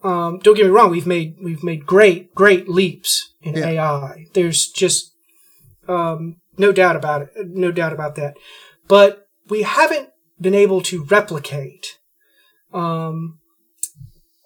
[0.04, 3.68] um, don't get me wrong, we've made we've made great great leaps in Yeah.
[3.68, 4.26] AI.
[4.34, 5.12] There's just
[5.88, 8.36] um, no doubt about it, no doubt about that.
[8.88, 11.98] But we haven't been able to replicate
[12.74, 13.40] um,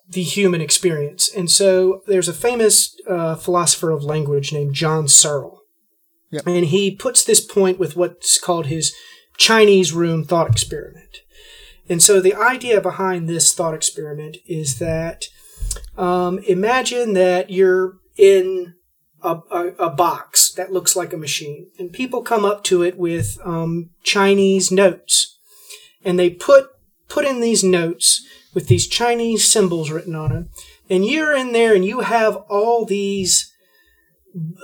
[0.07, 1.29] the human experience.
[1.35, 5.59] And so there's a famous uh, philosopher of language named John Searle.
[6.31, 6.47] Yep.
[6.47, 8.93] And he puts this point with what's called his
[9.37, 11.17] Chinese room thought experiment.
[11.89, 15.25] And so the idea behind this thought experiment is that
[15.97, 18.73] um, imagine that you're in
[19.23, 22.97] a, a, a box that looks like a machine, and people come up to it
[22.97, 25.37] with um, Chinese notes,
[26.03, 26.67] and they put
[27.07, 30.49] put in these notes with these Chinese symbols written on them,
[30.89, 33.51] and you're in there and you have all these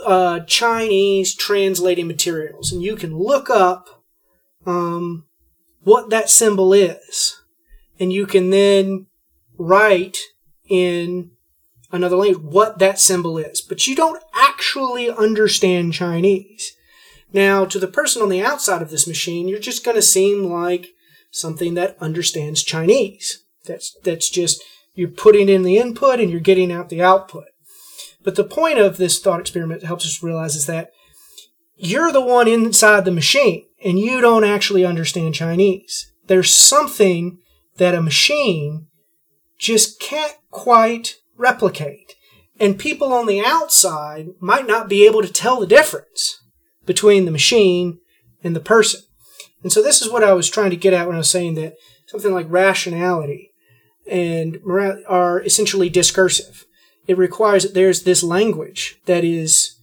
[0.05, 4.03] uh, Chinese translating materials, and you can look up
[4.65, 5.25] um,
[5.83, 7.41] what that symbol is,
[7.99, 9.07] and you can then
[9.57, 10.17] write
[10.67, 11.31] in
[11.91, 16.73] another language what that symbol is, but you don't actually understand Chinese.
[17.33, 20.45] Now, to the person on the outside of this machine, you're just going to seem
[20.45, 20.87] like
[21.31, 23.43] something that understands Chinese.
[23.65, 27.45] That's that's just you're putting in the input and you're getting out the output.
[28.23, 30.91] But the point of this thought experiment helps us realize is that
[31.75, 36.11] you're the one inside the machine and you don't actually understand Chinese.
[36.25, 37.37] There's something
[37.77, 38.87] that a machine
[39.57, 42.13] just can't quite replicate.
[42.59, 46.41] And people on the outside might not be able to tell the difference
[46.85, 47.99] between the machine
[48.43, 49.01] and the person.
[49.63, 51.55] And so this is what I was trying to get at when I was saying
[51.55, 51.75] that
[52.07, 53.51] something like rationality
[54.09, 56.65] and morality are essentially discursive.
[57.07, 59.75] It requires that there's this language that is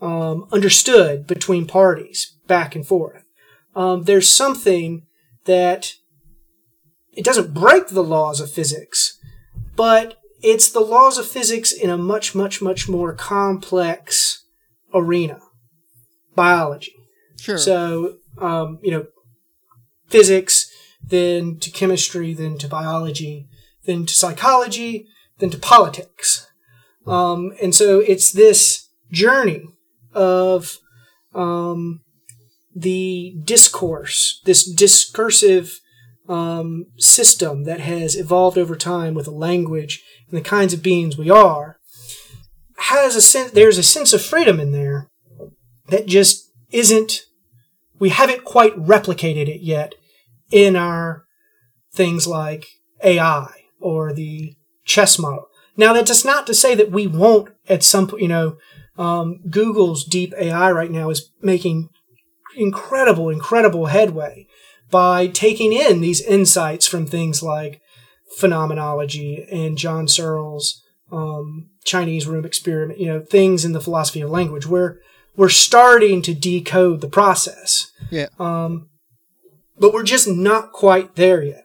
[0.00, 3.24] um, understood between parties back and forth.
[3.74, 5.06] Um, there's something
[5.44, 5.94] that
[7.16, 9.18] it doesn't break the laws of physics,
[9.74, 14.44] but it's the laws of physics in a much, much, much more complex
[14.94, 15.40] arena
[16.34, 16.94] biology.
[17.40, 17.58] Sure.
[17.58, 19.06] So, um, you know,
[20.08, 20.70] physics,
[21.02, 23.48] then to chemistry, then to biology,
[23.86, 25.06] then to psychology,
[25.38, 26.46] then to politics.
[27.06, 29.64] Um, and so it's this journey
[30.12, 30.78] of
[31.34, 32.00] um,
[32.74, 35.80] the discourse, this discursive
[36.28, 41.16] um, system that has evolved over time with a language and the kinds of beings
[41.16, 41.78] we are,
[42.78, 43.52] has a sense.
[43.52, 45.10] There's a sense of freedom in there
[45.88, 47.22] that just isn't.
[47.98, 49.94] We haven't quite replicated it yet
[50.50, 51.24] in our
[51.92, 52.66] things like
[53.02, 53.48] AI
[53.80, 54.54] or the
[54.84, 55.48] chess model.
[55.76, 58.22] Now, that's just not to say that we won't at some point.
[58.22, 58.56] You know,
[58.98, 61.88] um, Google's deep AI right now is making
[62.56, 64.45] incredible, incredible headway
[64.90, 67.80] by taking in these insights from things like
[68.36, 74.30] phenomenology and John Searle's um, Chinese room experiment, you know, things in the philosophy of
[74.30, 74.98] language where
[75.36, 77.92] we're starting to decode the process.
[78.10, 78.28] yeah.
[78.38, 78.88] Um,
[79.78, 81.64] but we're just not quite there yet.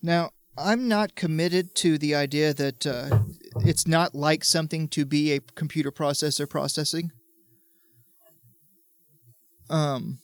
[0.00, 3.20] Now, I'm not committed to the idea that uh,
[3.64, 7.10] it's not like something to be a computer processor processing.
[9.70, 10.20] Um,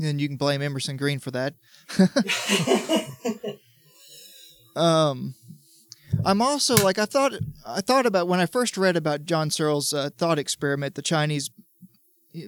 [0.00, 1.54] and you can blame Emerson Green for that.
[4.76, 5.34] um,
[6.24, 7.32] I'm also like I thought.
[7.66, 11.50] I thought about when I first read about John Searle's uh, thought experiment, the Chinese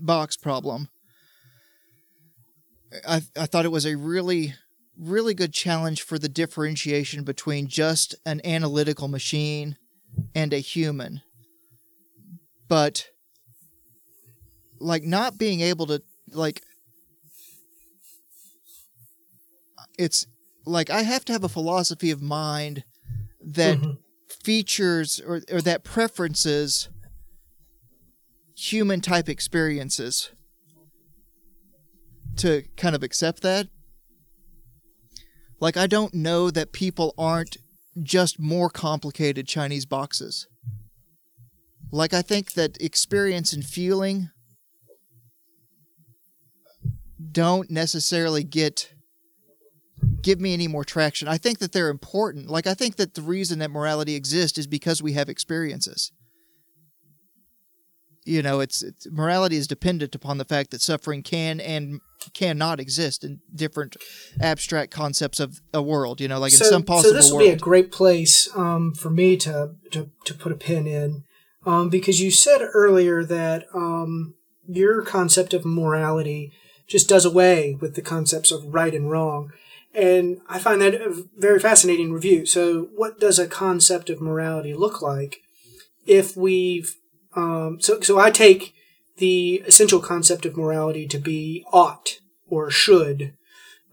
[0.01, 0.89] box problem.
[3.07, 4.55] I I thought it was a really
[4.99, 9.77] really good challenge for the differentiation between just an analytical machine
[10.35, 11.23] and a human.
[12.69, 13.09] But
[14.79, 16.63] like not being able to like
[19.99, 20.27] it's
[20.65, 22.85] like I have to have a philosophy of mind
[23.41, 23.99] that Mhm.
[24.43, 26.89] features or, or that preferences
[28.57, 30.31] human type experiences
[32.37, 33.69] to kind of accept that.
[35.61, 37.57] Like, I don't know that people aren't
[38.03, 40.47] just more complicated Chinese boxes.
[41.91, 44.31] Like, I think that experience and feeling
[47.31, 48.93] don't necessarily get
[50.23, 51.29] give me any more traction.
[51.29, 52.49] I think that they're important.
[52.49, 56.13] Like I think that the reason that morality exists is because we have experiences.
[58.25, 62.01] You know, it's, it's morality is dependent upon the fact that suffering can and
[62.35, 63.97] cannot exist in different
[64.41, 66.21] abstract concepts of a world.
[66.21, 67.49] You know, like in some possible so this will world.
[67.49, 71.25] be a great place um, for me to, to, to put a pin in
[71.67, 74.35] um, because you said earlier that um,
[74.69, 76.53] your concept of morality
[76.87, 79.51] just does away with the concepts of right and wrong.
[79.95, 82.47] And I find that a very fascinating review.
[82.47, 85.41] So, what does a concept of morality look like
[86.07, 86.97] if we've
[87.35, 88.75] um, so so I take
[89.19, 92.19] the essential concept of morality to be ought
[92.49, 93.35] or should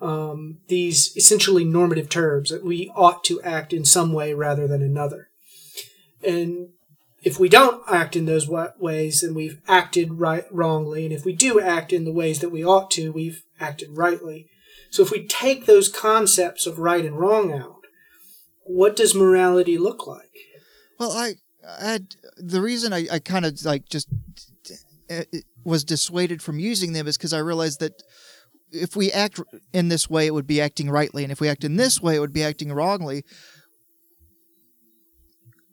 [0.01, 4.81] um, these essentially normative terms that we ought to act in some way rather than
[4.81, 5.27] another.
[6.25, 6.69] And
[7.21, 11.05] if we don't act in those ways, then we've acted right wrongly.
[11.05, 14.47] And if we do act in the ways that we ought to, we've acted rightly.
[14.89, 17.85] So if we take those concepts of right and wrong out,
[18.63, 20.31] what does morality look like?
[20.99, 21.35] Well, I,
[21.67, 21.99] I
[22.37, 24.07] the reason I, I kind of like just
[25.09, 25.23] uh,
[25.63, 28.01] was dissuaded from using them is because I realized that
[28.71, 29.39] if we act
[29.73, 32.15] in this way, it would be acting rightly, and if we act in this way,
[32.15, 33.23] it would be acting wrongly.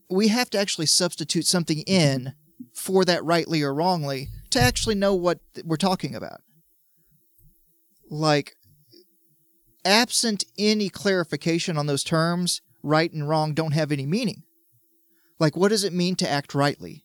[0.09, 2.35] We have to actually substitute something in
[2.73, 6.41] for that rightly or wrongly to actually know what we're talking about.
[8.09, 8.56] Like,
[9.87, 14.43] absent any clarification on those terms, right and wrong don't have any meaning.
[15.39, 17.05] Like, what does it mean to act rightly?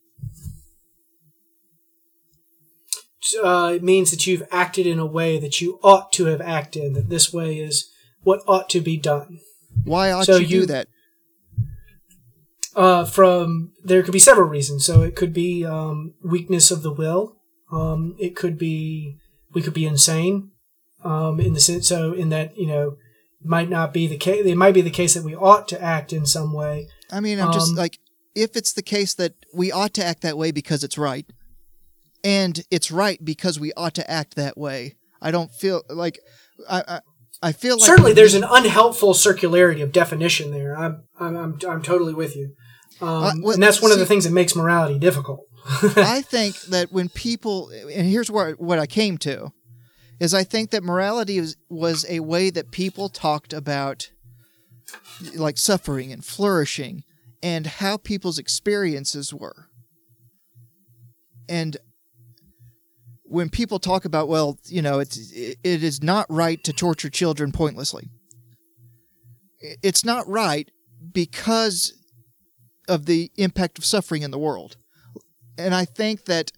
[3.44, 6.96] Uh, it means that you've acted in a way that you ought to have acted,
[6.96, 7.90] that this way is
[8.24, 9.40] what ought to be done.
[9.84, 10.88] Why ought So you, do that?
[12.76, 14.86] uh, from there could be several reasons.
[14.86, 17.38] So it could be um, weakness of the will.
[17.72, 19.18] Um, it could be
[19.54, 20.51] we could be insane.
[21.04, 22.98] Um, in the sense, so in that you know,
[23.44, 24.46] might not be the case.
[24.46, 26.88] It might be the case that we ought to act in some way.
[27.12, 28.00] I mean, I'm just Um, like,
[28.36, 31.26] if it's the case that we ought to act that way because it's right,
[32.24, 36.20] and it's right because we ought to act that way, I don't feel like
[36.70, 37.02] I I,
[37.44, 40.78] I feel like Certainly, there's an unhelpful circularity of definition there.
[40.78, 42.54] I'm I'm I'm, I'm totally with you.
[43.02, 45.42] Um, Uh, well, and that's one of the things that makes morality difficult.
[45.96, 49.52] I think that when people, and here's where what I came to,
[50.22, 54.12] is I think that morality was, was a way that people talked about,
[55.34, 57.04] like suffering and flourishing,
[57.42, 59.68] and how people's experiences were.
[61.50, 61.76] And
[63.24, 67.10] when people talk about, well, you know, it's it, it is not right to torture
[67.10, 68.08] children pointlessly.
[69.82, 70.70] It's not right
[71.12, 71.94] because
[72.88, 74.78] of the impact of suffering in the world
[75.58, 76.52] and I think that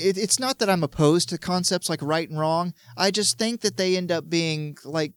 [0.00, 2.74] it, it's not that I'm opposed to concepts like right and wrong.
[2.96, 5.12] I just think that they end up being like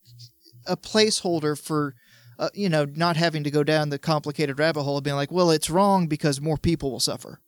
[0.65, 1.95] a placeholder for,
[2.39, 5.31] uh, you know, not having to go down the complicated rabbit hole of being like,
[5.31, 7.39] well, it's wrong because more people will suffer,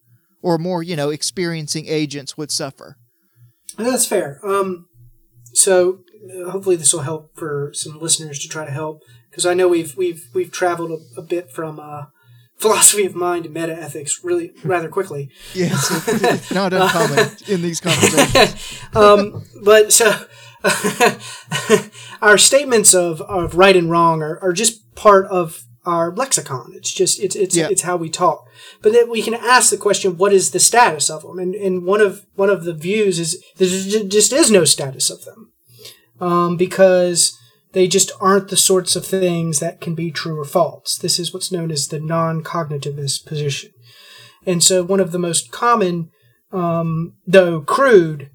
[0.41, 2.97] or more, you know, experiencing agents would suffer.
[3.77, 4.39] That's fair.
[4.45, 4.88] Um,
[5.53, 9.53] so uh, hopefully this will help for some listeners to try to help because I
[9.53, 12.05] know we've we've we've traveled a, a bit from uh,
[12.57, 15.29] philosophy of mind meta ethics really rather quickly.
[15.53, 18.79] Yes, it's not uncommon in these conversations.
[18.95, 20.13] um, but so
[22.21, 26.71] our statements of, of right and wrong are, are just part of our lexicon.
[26.73, 27.67] It's just it's it's Yeah.
[27.69, 28.47] it's how we talk.
[28.81, 31.37] But then we can ask the question, what is the status of them?
[31.37, 33.67] And and one of one of the views is there
[34.07, 35.51] just is no status of them,
[36.19, 37.37] um, because
[37.76, 40.97] They just aren't the sorts of things that can be true or false.
[40.97, 43.71] This is what's known as the non cognitivist position.
[44.45, 46.09] And so, one of the most common,
[46.53, 48.30] um, though crude,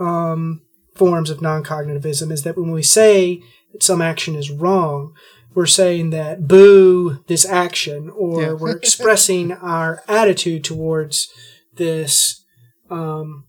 [0.00, 0.62] um,
[0.96, 3.40] forms of non cognitivism is that when we say
[3.72, 5.12] that some action is wrong,
[5.54, 8.52] we're saying that boo this action, or Yeah.
[8.54, 11.28] we're expressing our attitude towards
[11.76, 12.44] this
[12.90, 13.44] um,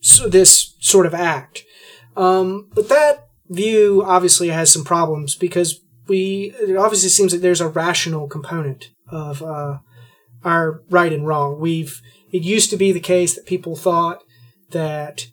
[0.00, 1.64] so this sort of act.
[2.16, 7.60] Um, but that view obviously has some problems because we it obviously seems that there's
[7.60, 9.78] a rational component of uh,
[10.44, 11.60] our right and wrong.
[11.60, 12.00] We've
[12.32, 14.22] it used to be the case that people thought
[14.70, 15.26] that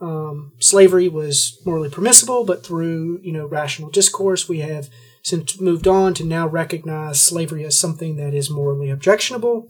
[0.00, 4.88] um, slavery was morally permissible, but through you know rational discourse, we have
[5.22, 9.68] since moved on to now recognize slavery as something that is morally objectionable.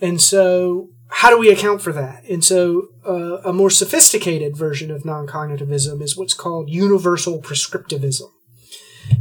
[0.00, 2.24] And so, how do we account for that?
[2.28, 8.30] And so, uh, a more sophisticated version of non cognitivism is what's called universal prescriptivism.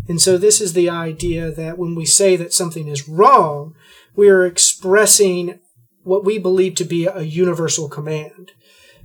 [0.08, 3.74] And so, this is the idea that when we say that something is wrong,
[4.16, 5.60] we are expressing
[6.04, 8.52] what we believe to be a universal command.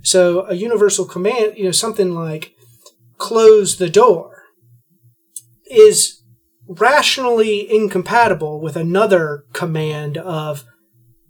[0.01, 2.53] So, a universal command, you know, something like
[3.17, 4.43] close the door,
[5.71, 6.21] is
[6.67, 10.65] rationally incompatible with another command of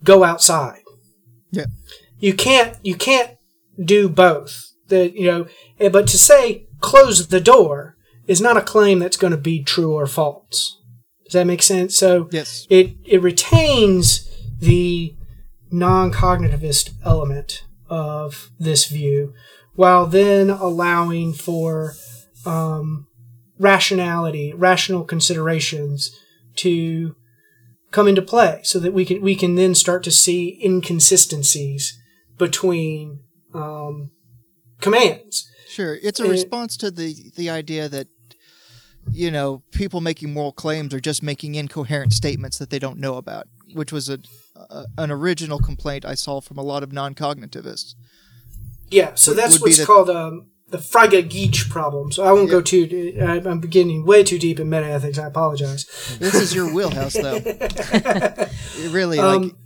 [0.04, 0.83] go outside.
[1.54, 1.66] Yeah.
[2.20, 3.32] You can't you can't
[3.84, 4.72] do both.
[4.88, 5.48] That you know,
[5.80, 7.96] eh, but to say close the door
[8.28, 10.80] is not a claim that's going to be true or false.
[11.26, 11.96] Does that make sense?
[11.98, 12.68] So Yes.
[12.70, 14.30] it it retains
[14.60, 15.16] the
[15.72, 19.34] non-cognitivist element of this view,
[19.76, 21.94] while then allowing for
[22.46, 23.08] um,
[23.60, 26.18] rationality, rational considerations
[26.58, 27.16] to
[27.94, 31.98] come into play, so that we can we can then start to see inconsistencies
[32.38, 33.22] between
[33.54, 34.12] um,
[34.82, 35.50] commands.
[35.70, 38.08] Sure, it's a response to the the idea that
[39.12, 43.16] you know people making moral claims are just making incoherent statements that they don't know
[43.16, 44.20] about, which was a,
[44.56, 47.96] a an original complaint I saw from a lot of non-cognitivists.
[48.90, 52.12] Yeah, so that's what's called um, the Frege-Geach problem.
[52.12, 53.16] So I won't go too.
[53.22, 55.20] I'm beginning way too deep in meta ethics.
[55.20, 55.86] I apologize.
[56.20, 57.40] This is your wheelhouse, though.
[57.46, 59.58] It really, like, Um,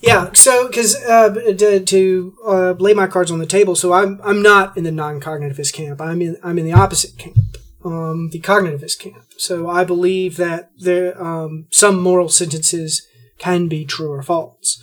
[0.00, 4.20] Yeah, so because uh, to, to uh, lay my cards on the table, so I'm
[4.22, 6.00] I'm not in the non-cognitivist camp.
[6.02, 9.24] I'm in I'm in the opposite camp, um, the cognitivist camp.
[9.38, 13.06] So I believe that there um, some moral sentences
[13.38, 14.82] can be true or false,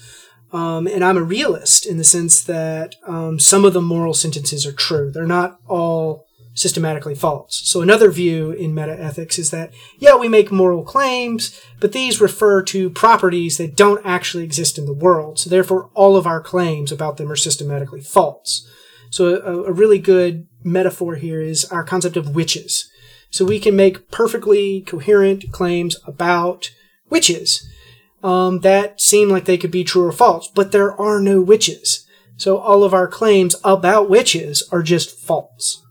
[0.54, 4.66] um, and I'm a realist in the sense that um, some of the moral sentences
[4.68, 5.12] are true.
[5.12, 7.62] They're not all systematically false.
[7.66, 12.62] So another view in metaethics is that yeah, we make moral claims, but these refer
[12.66, 15.40] to properties that don't actually exist in the world.
[15.40, 18.70] So therefore, all of our claims about them are systematically false.
[19.10, 22.88] So a, a really good metaphor here is our concept of witches.
[23.32, 26.72] So we can make perfectly coherent claims about
[27.10, 27.68] witches
[28.24, 32.08] um, that seem like they could be true or false, but there are no witches.
[32.38, 35.84] So all of our claims about witches are just false.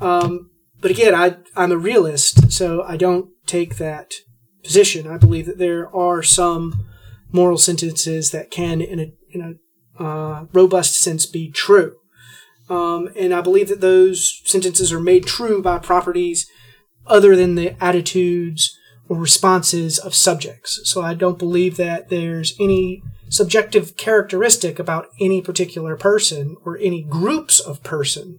[0.00, 4.14] Um, but again, I, I'm a realist, so I don't take that
[4.62, 5.06] position.
[5.06, 6.86] I believe that there are some
[7.32, 9.58] moral sentences that can, in a, in
[9.98, 11.96] a uh, robust sense, be true.
[12.68, 16.48] Um, and I believe that those sentences are made true by properties
[17.06, 18.78] other than the attitudes
[19.08, 20.80] responses of subjects.
[20.84, 27.02] So I don't believe that there's any subjective characteristic about any particular person or any
[27.02, 28.38] groups of person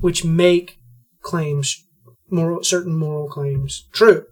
[0.00, 0.78] which make
[1.22, 1.84] claims
[2.30, 4.24] moral certain moral claims true.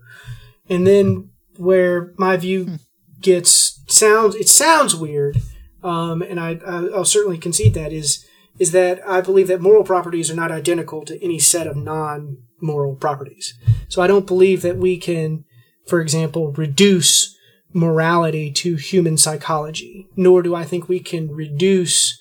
[0.69, 2.79] And then where my view
[3.21, 5.39] gets sounds it sounds weird,
[5.83, 8.25] um, and I, I I'll certainly concede that is
[8.59, 12.39] is that I believe that moral properties are not identical to any set of non
[12.61, 13.55] moral properties.
[13.89, 15.45] So I don't believe that we can,
[15.89, 17.36] for example, reduce
[17.72, 22.18] morality to human psychology, nor do I think we can reduce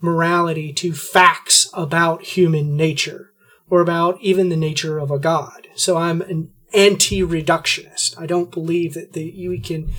[0.00, 3.30] morality to facts about human nature
[3.68, 5.68] or about even the nature of a god.
[5.74, 8.18] So I'm an anti-reductionist.
[8.18, 9.92] I don't believe that the you can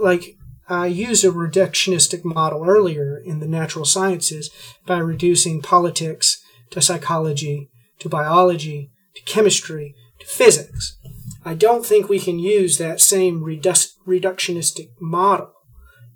[0.00, 0.36] like
[0.68, 4.50] I used a reductionistic model earlier in the natural sciences
[4.86, 7.68] by reducing politics to psychology,
[7.98, 10.96] to biology, to chemistry, to physics.
[11.44, 15.52] I don't think we can use that same redu- reductionistic model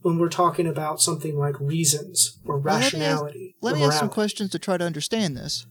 [0.02, 3.56] when we're talking about something like reasons or Well, let me ask- rationality.
[3.60, 5.66] let me ask some questions to try to understand this,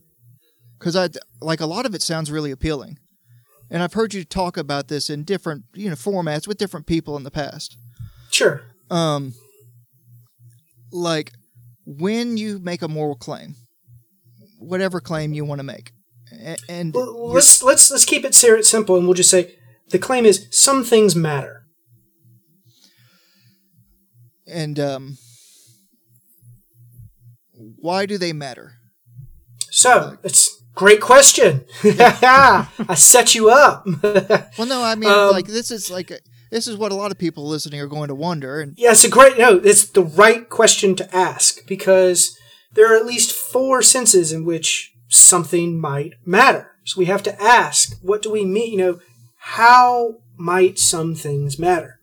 [0.78, 1.08] because I
[1.40, 2.98] like a lot of it sounds really appealing,
[3.70, 7.16] and I've heard you talk about this in different you know formats with different people
[7.16, 7.76] in the past.
[8.30, 8.62] Sure.
[8.90, 9.32] Um,
[10.92, 11.32] like
[11.86, 13.54] when you make a moral claim,
[14.58, 15.92] whatever claim you want to make,
[16.68, 19.54] And Well, let's let's let's keep it simple, and we'll just say
[19.90, 21.62] the claim is some things matter.
[24.48, 25.18] and um,
[27.80, 28.74] why do they matter?
[29.70, 31.64] So it's great question.
[31.84, 33.86] I set you up.
[34.58, 36.12] Well, no, I mean, Um, like this is like
[36.50, 39.04] this is what a lot of people listening are going to wonder, and Yeah, it's
[39.04, 39.56] a great no.
[39.58, 42.36] It's the right question to ask because
[42.72, 46.72] there are at least four senses in which something might matter.
[46.84, 48.72] So we have to ask, what do we mean?
[48.72, 49.00] You know,
[49.38, 52.00] how might some things matter?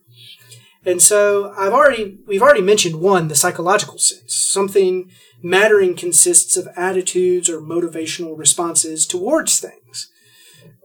[0.86, 4.34] And so I've already we've already mentioned one, the psychological sense.
[4.34, 5.10] Something
[5.42, 10.10] mattering consists of attitudes or motivational responses towards things.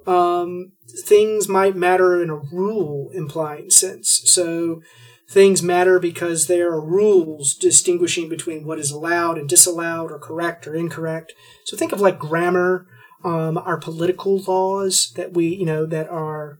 [0.08, 0.74] Um,
[1.06, 4.22] things might matter in a rule implying sense.
[4.26, 4.82] So
[5.30, 10.68] things matter because there are rules distinguishing between what is allowed and disallowed or correct
[10.68, 11.34] or incorrect.
[11.66, 12.88] So think of like grammar,
[13.24, 16.60] um, our political laws that we, you know, that are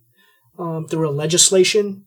[0.60, 2.06] um, through a legislation.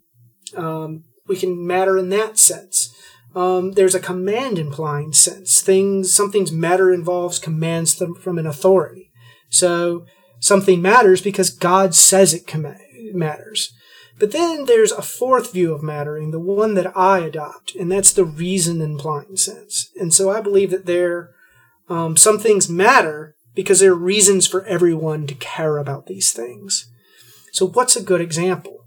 [0.56, 2.94] Um, we can matter in that sense.
[3.34, 5.62] Um, there's a command implying sense.
[5.62, 9.10] Things, something's matter involves commands from an authority.
[9.48, 10.04] So
[10.38, 12.76] something matters because God says it com-
[13.14, 13.72] matters.
[14.22, 18.12] But then there's a fourth view of mattering, the one that I adopt, and that's
[18.12, 19.90] the reason implying sense.
[19.98, 21.30] And so I believe that there,
[21.88, 26.88] um, some things matter because there are reasons for everyone to care about these things.
[27.52, 28.84] So what's a good example?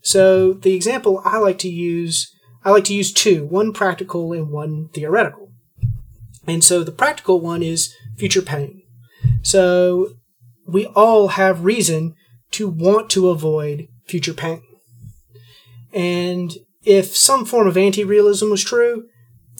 [0.00, 2.34] So the example I like to use,
[2.64, 5.52] I like to use two, one practical and one theoretical.
[6.46, 8.80] And so the practical one is future pain.
[9.42, 10.14] So
[10.66, 12.14] we all have reason
[12.52, 14.62] to want to avoid future pain.
[15.98, 16.52] And
[16.84, 19.08] if some form of anti realism was true,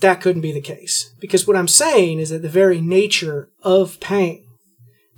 [0.02, 1.12] that couldn't be the case.
[1.18, 4.46] Because what I'm saying is that the very nature of pain,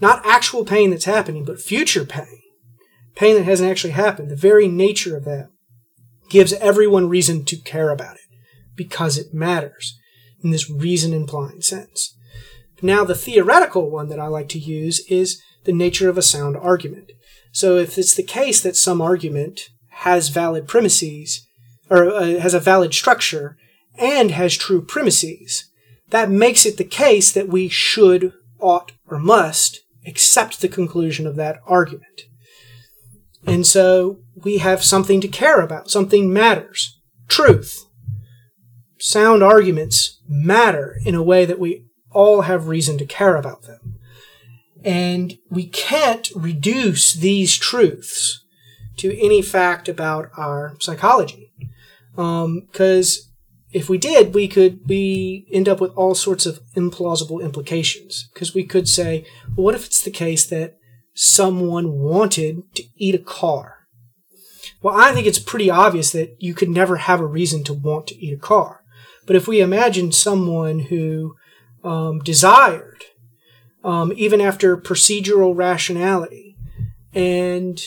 [0.00, 2.40] not actual pain that's happening, but future pain,
[3.16, 5.50] pain that hasn't actually happened, the very nature of that
[6.30, 8.22] gives everyone reason to care about it
[8.74, 9.98] because it matters
[10.42, 12.16] in this reason implying sense.
[12.80, 16.56] Now, the theoretical one that I like to use is the nature of a sound
[16.56, 17.12] argument.
[17.52, 19.68] So, if it's the case that some argument
[20.00, 21.46] has valid premises,
[21.90, 23.58] or uh, has a valid structure,
[23.98, 25.70] and has true premises,
[26.08, 31.36] that makes it the case that we should, ought, or must accept the conclusion of
[31.36, 32.22] that argument.
[33.46, 36.98] And so we have something to care about, something matters.
[37.28, 37.84] Truth.
[38.98, 43.98] Sound arguments matter in a way that we all have reason to care about them.
[44.82, 48.40] And we can't reduce these truths
[49.00, 51.52] to any fact about our psychology.
[52.14, 53.30] Because
[53.72, 58.28] if we did, we could we end up with all sorts of implausible implications.
[58.32, 59.24] Because we could say,
[59.56, 60.76] well, what if it's the case that
[61.14, 63.86] someone wanted to eat a car?
[64.82, 68.06] Well, I think it's pretty obvious that you could never have a reason to want
[68.08, 68.82] to eat a car.
[69.26, 71.36] But if we imagine someone who
[71.84, 73.04] um, desired,
[73.84, 76.56] um, even after procedural rationality
[77.14, 77.80] and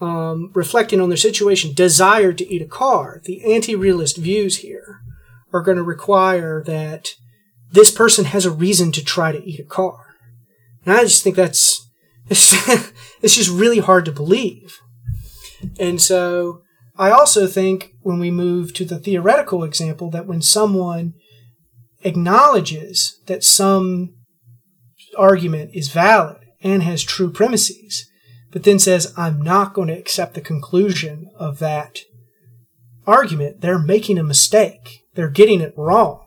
[0.00, 5.00] um, reflecting on their situation, desire to eat a car, the anti realist views here
[5.52, 7.10] are going to require that
[7.70, 10.16] this person has a reason to try to eat a car.
[10.84, 11.88] And I just think that's,
[12.28, 12.52] it's,
[13.22, 14.78] it's just really hard to believe.
[15.78, 16.62] And so
[16.96, 21.14] I also think when we move to the theoretical example that when someone
[22.02, 24.14] acknowledges that some
[25.16, 28.08] argument is valid and has true premises,
[28.54, 32.02] but then says, I'm not going to accept the conclusion of that
[33.04, 35.00] argument, they're making a mistake.
[35.14, 36.24] They're getting it wrong.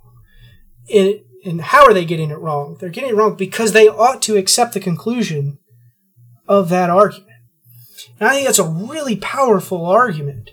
[0.87, 2.75] It, and how are they getting it wrong?
[2.79, 5.59] They're getting it wrong because they ought to accept the conclusion
[6.49, 7.31] of that argument.
[8.19, 10.49] And I think that's a really powerful argument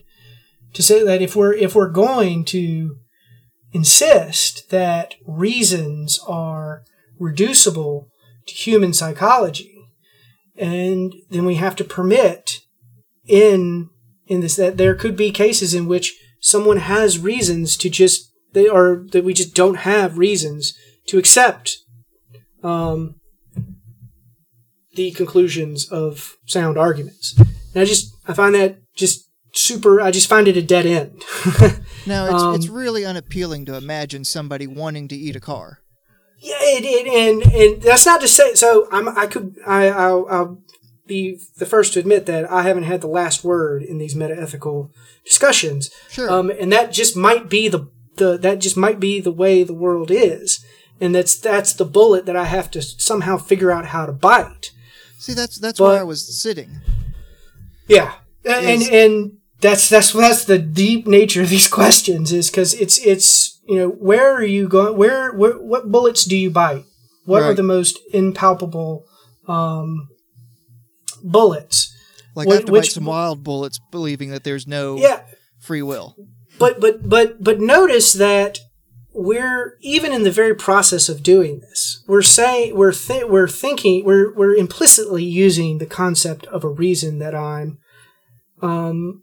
[0.74, 2.98] to say that if we're if we're going to
[3.72, 6.84] insist that reasons are
[7.18, 8.10] reducible
[8.46, 9.73] to human psychology,
[10.56, 12.60] and then we have to permit
[13.26, 13.88] in
[14.26, 18.68] in this that there could be cases in which someone has reasons to just they
[18.68, 20.74] are that we just don't have reasons
[21.06, 21.78] to accept
[22.62, 23.16] um,
[24.94, 27.34] the conclusions of sound arguments.
[27.38, 30.00] And I just I find that just super.
[30.00, 31.22] I just find it a dead end.
[32.06, 35.78] Now, it's, Um, it's really unappealing to imagine somebody wanting to eat a car.
[36.44, 38.54] Yeah, it, it, and and that's not to say.
[38.54, 40.58] So I'm I could I I'll, I'll
[41.06, 44.90] be the first to admit that I haven't had the last word in these metaethical
[45.24, 45.90] discussions.
[46.10, 46.30] Sure.
[46.30, 49.72] Um, and that just might be the the that just might be the way the
[49.72, 50.62] world is,
[51.00, 54.70] and that's that's the bullet that I have to somehow figure out how to bite.
[55.18, 56.80] See, that's that's But- where I was sitting.
[57.88, 62.74] Yeah, and and, and that's that's that's the deep nature of these questions is because
[62.74, 64.96] it's it's you know where are you going?
[64.96, 66.84] Where, where what bullets do you bite?
[67.24, 69.06] What are the most impalpable
[69.48, 70.08] um,
[71.22, 71.90] bullets?
[72.34, 75.22] Like Wh- I have to which- bite some wild bullets, believing that there's no Yeah,
[75.60, 76.16] free will.
[76.58, 78.58] but but but but notice that
[79.16, 84.04] we're even in the very process of doing this we're saying we're th- we're thinking
[84.04, 87.78] we're we're implicitly using the concept of a reason that i'm
[88.60, 89.22] um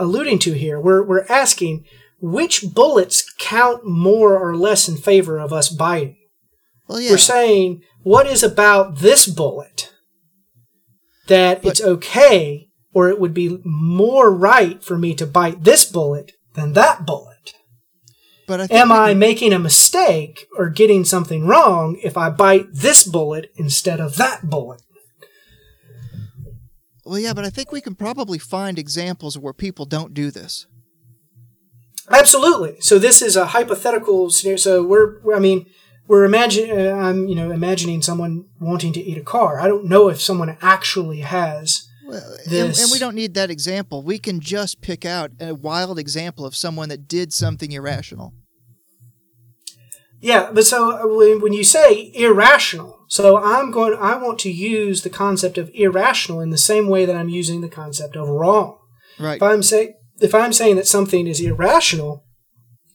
[0.00, 1.84] alluding to here we're we're asking
[2.20, 6.16] which bullets count more or less in favor of us biting
[6.88, 9.92] Well, yeah, we're saying what is about this bullet
[11.28, 15.84] that But- it's okay or it would be more right for me to bite this
[15.84, 17.54] bullet than that bullet?
[18.48, 22.30] But I think am I can- making a mistake or getting something wrong if I
[22.30, 24.82] bite this bullet instead of that bullet?
[27.04, 30.66] Well, yeah, but I think we can probably find examples where people don't do this.
[32.10, 32.76] Absolutely.
[32.80, 34.56] So this is a hypothetical scenario.
[34.56, 35.66] So we're, we're- I mean,
[36.08, 36.72] we're imagining.
[36.76, 39.60] Uh, I'm, you know, imagining someone wanting to eat a car.
[39.60, 41.86] I don't know if someone actually has.
[42.06, 44.02] Well, and, This- and we don't need that example.
[44.02, 48.34] We can just pick out a wild example of someone that did something irrational.
[50.20, 53.98] Yeah, but so uh, when, when you say irrational, so I'm going.
[54.00, 57.60] I want to use the concept of irrational in the same way that I'm using
[57.60, 58.78] the concept of wrong.
[59.18, 59.34] Right.
[59.34, 62.24] if I'm saying if I'm saying that something is irrational,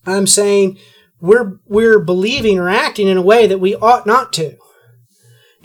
[0.06, 0.78] I'm saying
[1.20, 4.56] we're we're believing or acting in a way that we ought not to.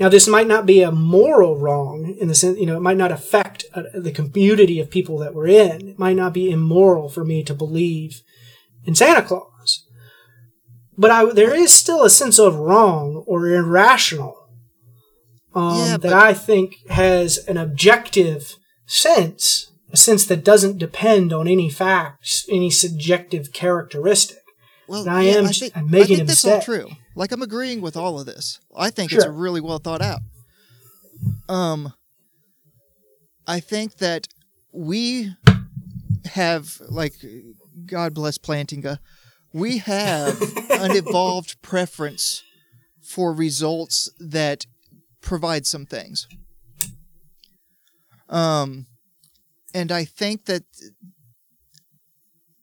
[0.01, 2.97] Now, this might not be a moral wrong in the sense, you know, it might
[2.97, 5.91] not affect uh, the community of people that we're in.
[5.91, 8.23] It might not be immoral for me to believe
[8.85, 9.87] in Santa Claus,
[10.97, 14.40] but I, there is still a sense of wrong or irrational
[15.55, 21.49] um, Yeah, that I think has an objective sense, a sense that doesn't depend on
[21.49, 24.39] any facts, any subjective characteristic.
[24.89, 26.89] Well, I yeah, am I think, I'm making I think that's all true.
[27.15, 28.59] Like I'm agreeing with all of this.
[28.77, 30.21] I think it's really well thought out.
[31.49, 31.93] Um,
[33.47, 34.29] I think that
[34.73, 35.35] we
[36.25, 37.15] have, like,
[37.87, 38.99] God bless Plantinga,
[39.53, 40.41] we have
[40.71, 42.43] an evolved preference
[43.03, 44.67] for results that
[45.21, 46.27] provide some things.
[48.29, 48.87] Um,
[49.75, 50.65] and I think that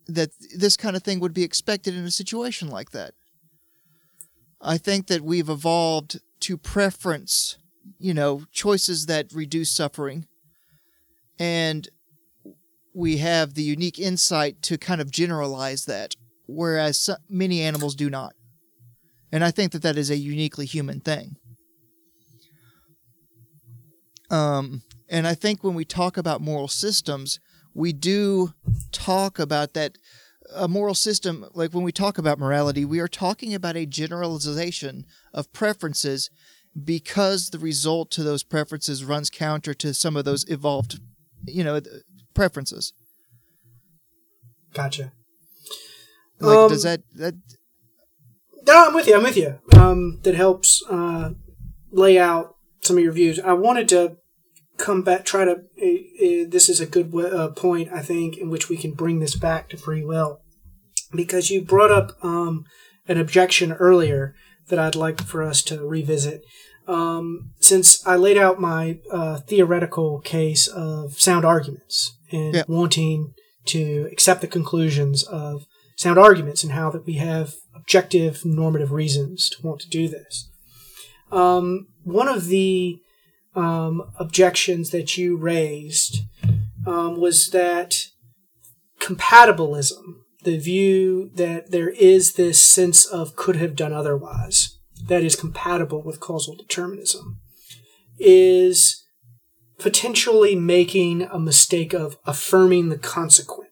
[0.07, 3.13] that this kind of thing would be expected in a situation like that.
[4.61, 7.57] I think that we've evolved to preference,
[7.99, 10.25] you know, choices that reduce suffering.
[11.37, 11.87] And
[12.93, 16.15] we have the unique insight to kind of generalize that,
[16.47, 18.33] whereas many animals do not.
[19.31, 21.35] And I think that that is a uniquely human thing.
[24.29, 27.39] Um, and I think when we talk about moral systems,
[27.73, 28.53] we do
[28.91, 29.97] talk about that
[30.55, 35.05] a moral system like when we talk about morality we are talking about a generalization
[35.33, 36.29] of preferences
[36.85, 41.01] because the result to those preferences runs counter to some of those evolved
[41.45, 41.81] you know
[42.33, 42.93] preferences
[44.73, 45.11] Gotcha.
[46.39, 47.33] like Um, does that that
[48.67, 49.15] No, I'm with you.
[49.15, 49.59] I'm with you.
[49.75, 51.31] Um, that helps uh,
[51.91, 52.56] lay out
[52.87, 53.39] some of your views.
[53.39, 54.17] I wanted to
[54.77, 55.51] come back, try to.
[55.51, 59.19] Uh, uh, this is a good uh, point, I think, in which we can bring
[59.19, 60.39] this back to free will,
[61.13, 62.65] because you brought up um,
[63.07, 64.33] an objection earlier
[64.69, 66.41] that I'd like for us to revisit.
[66.87, 72.63] Um, since I laid out my uh, theoretical case of sound arguments and Yeah.
[72.67, 73.33] wanting
[73.65, 75.65] to accept the conclusions of
[75.97, 80.49] sound arguments and how that we have objective normative reasons to want to do this.
[81.31, 83.01] Um, one of the
[83.53, 86.21] um, objections that you raised
[86.85, 88.05] um, was that
[88.99, 95.35] compatibilism, the view that there is this sense of could have done otherwise, that is
[95.35, 97.39] compatible with causal determinism,
[98.17, 99.03] is
[99.77, 103.67] potentially making a mistake of affirming the consequent.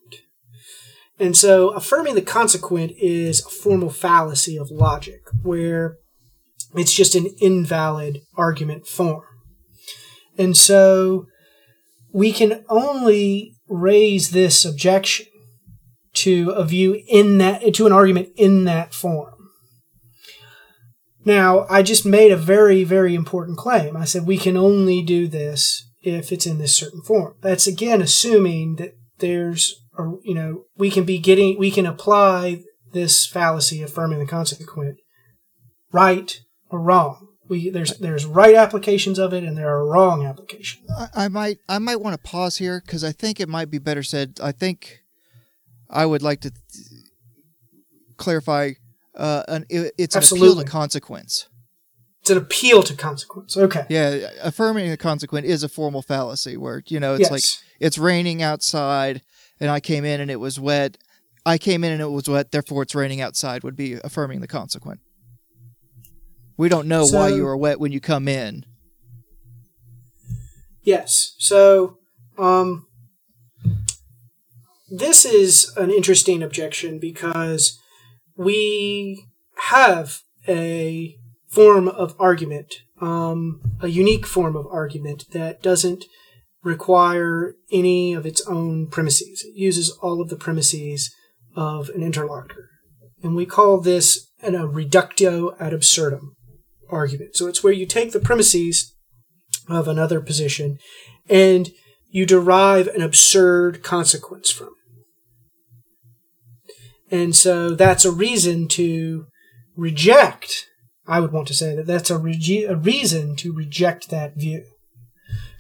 [1.18, 6.00] And so affirming the consequent is a formal fallacy of logic, where
[6.76, 9.24] it's just an invalid argument form.
[10.38, 11.26] And so
[12.14, 15.28] we can only raise this objection
[16.14, 19.34] to a view in that, to an argument in that form.
[21.26, 23.98] Now, I just made a very, very important claim.
[23.98, 27.36] I said we can only do this if it's in this certain form.
[27.42, 32.62] That's again assuming that there's, or, you know, we can be getting, we can apply
[32.94, 34.98] this fallacy affirming the consequent
[35.92, 36.40] right
[36.72, 37.28] wrong.
[37.48, 40.90] We there's there's right applications of it and there are wrong applications.
[40.92, 43.78] I, I might I might want to pause here because I think it might be
[43.78, 44.40] better said.
[44.42, 45.04] I think
[45.90, 46.88] I would like to th-
[48.18, 48.72] clarify.
[49.16, 51.48] Uh, an, it, it's an appeal to consequence.
[52.20, 53.56] It's an appeal to consequence.
[53.56, 53.86] Okay.
[53.88, 57.32] Yeah, affirming a consequence is a formal fallacy where you know it's yes.
[57.32, 57.44] like
[57.80, 59.22] it's raining outside
[59.60, 60.98] and I came in and it was wet.
[61.46, 64.48] I came in and it was wet, therefore it's raining outside would be affirming the
[64.48, 65.00] consequent.
[66.58, 68.66] We don't know why you are wet when you come in.
[70.84, 71.34] Yes.
[71.38, 71.98] So,
[72.38, 72.88] um,
[74.90, 77.78] this is an interesting objection because
[78.38, 79.26] we
[79.70, 81.16] have a
[81.48, 86.06] form of argument, um, a unique form of argument that doesn't
[86.64, 89.44] require any of its own premises.
[89.46, 91.14] It uses all of the premises
[91.56, 92.70] of an interlocutor.
[93.24, 96.36] And we call this an, a reductio ad absurdum
[96.90, 97.36] argument.
[97.36, 98.96] So it's where you take the premises
[99.68, 100.78] of another position
[101.30, 101.72] and
[102.10, 104.74] you derive an absurd consequence from it.
[107.12, 109.28] And so that's a reason to
[109.76, 110.68] reject,
[111.08, 114.64] I would want to say that that's a, rege- a reason to reject that view.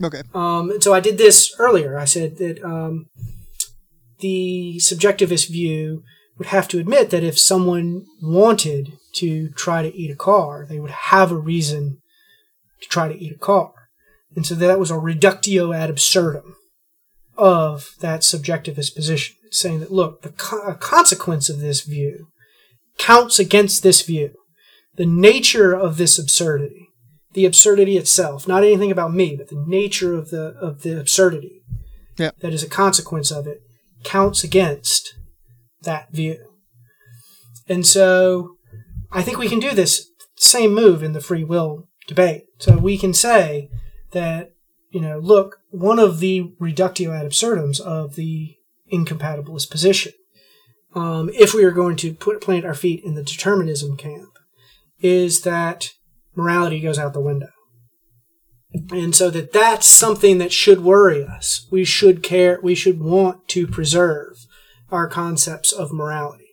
[0.03, 0.21] Okay.
[0.33, 1.97] Um, and so I did this earlier.
[1.97, 3.07] I said that um,
[4.19, 6.03] the subjectivist view
[6.37, 10.79] would have to admit that if someone wanted to try to eat a car, they
[10.79, 12.01] would have a reason
[12.81, 13.71] to try to eat a car.
[14.35, 16.55] And so that was a reductio ad absurdum
[17.37, 22.27] of that subjectivist position, saying that, look, the co- a consequence of this view
[22.97, 24.31] counts against this view.
[24.95, 26.87] The nature of this absurdity,
[27.33, 31.61] the absurdity itself, not anything about me, but the nature of the of the absurdity
[32.17, 32.31] Yeah.
[32.39, 33.59] that is a consequence of it,
[34.05, 35.13] counts against
[35.81, 36.37] that view.
[37.67, 38.54] And so
[39.15, 42.43] I think we can do this same move in the free will debate.
[42.59, 43.69] So we can say
[44.11, 44.53] that,
[44.89, 48.57] you know, look, one of the reductio ad absurdums of the
[48.91, 50.11] incompatibilist position,
[50.93, 54.37] um, if we are going to put plant our feet in the determinism camp,
[54.99, 55.93] is that
[56.35, 57.49] morality goes out the window.
[58.91, 61.65] And so that that's something that should worry us.
[61.71, 64.45] We should care, we should want to preserve
[64.91, 66.44] our concepts of morality.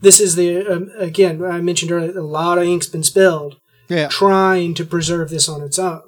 [0.00, 3.56] This is the, um, again, I mentioned earlier, a lot of ink's been spilled
[3.88, 4.08] Yeah.
[4.08, 6.02] trying to preserve this on its own.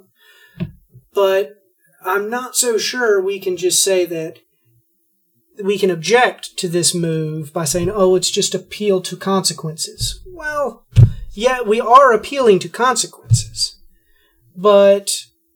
[1.14, 1.56] But
[2.04, 4.38] I'm not so sure we can just say that
[5.62, 10.20] we can object to this move by saying, oh, it's just appeal to consequences.
[10.32, 10.86] Well,
[11.34, 13.78] yeah, we are appealing to consequences.
[14.56, 15.10] But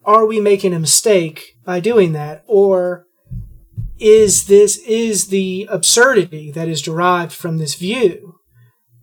[0.05, 2.45] are we making a mistake by doing that?
[2.47, 3.07] Or
[3.99, 8.35] is this, is the absurdity that is derived from this view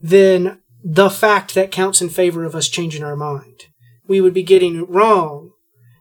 [0.00, 3.68] then the fact that counts in favor of us changing our mind?
[4.06, 5.52] We would be getting it wrong.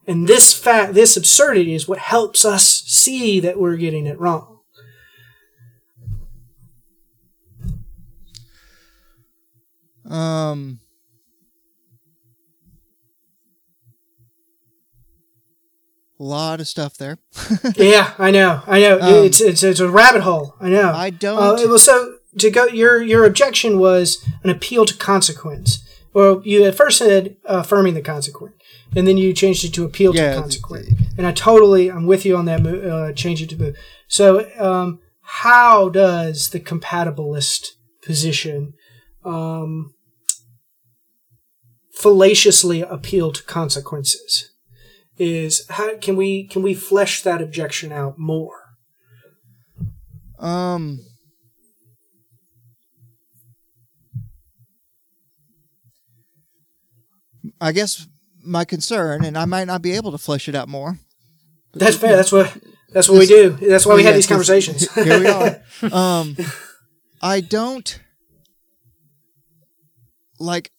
[0.06, 4.60] And this fact, this absurdity is what helps us see that we're getting it wrong.
[10.10, 10.82] Um.
[16.24, 17.18] A lot of stuff there.
[17.76, 18.98] yeah, I know, I know.
[19.02, 20.56] Um, it's, it's it's a rabbit hole.
[20.62, 20.90] I know.
[20.94, 21.68] I Uh, don't.
[21.68, 25.84] well, so to go, your your objection was an appeal to consequence.
[26.14, 28.54] Well, you at first said uh, affirming the consequent,
[28.96, 30.88] and then you changed it to appeal Yeah, to consequent.
[31.18, 32.66] And I totally, I'm with you on that.
[32.66, 33.76] Uh, change it to move.
[34.08, 37.72] So, um, how does the compatibilist
[38.02, 38.76] position
[39.26, 39.94] um,
[41.92, 44.52] fallaciously appeal to consequences?
[45.18, 48.76] Is how can we can we flesh that objection out more?
[50.39, 50.99] Um.
[57.61, 58.07] I guess
[58.43, 60.97] my concern, and I might not be able to flesh it out more.
[61.74, 62.16] That's fair.
[62.16, 62.55] That's what
[62.91, 63.51] that's what we do.
[63.51, 64.91] That's why we Yeah, have these conversations.
[64.95, 65.61] Here we are.
[65.91, 66.38] Um,
[67.22, 67.99] I don't
[70.39, 70.72] like.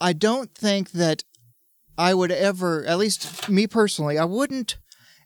[0.00, 1.24] I don't think that
[1.98, 4.78] I would ever, at least me personally, I wouldn't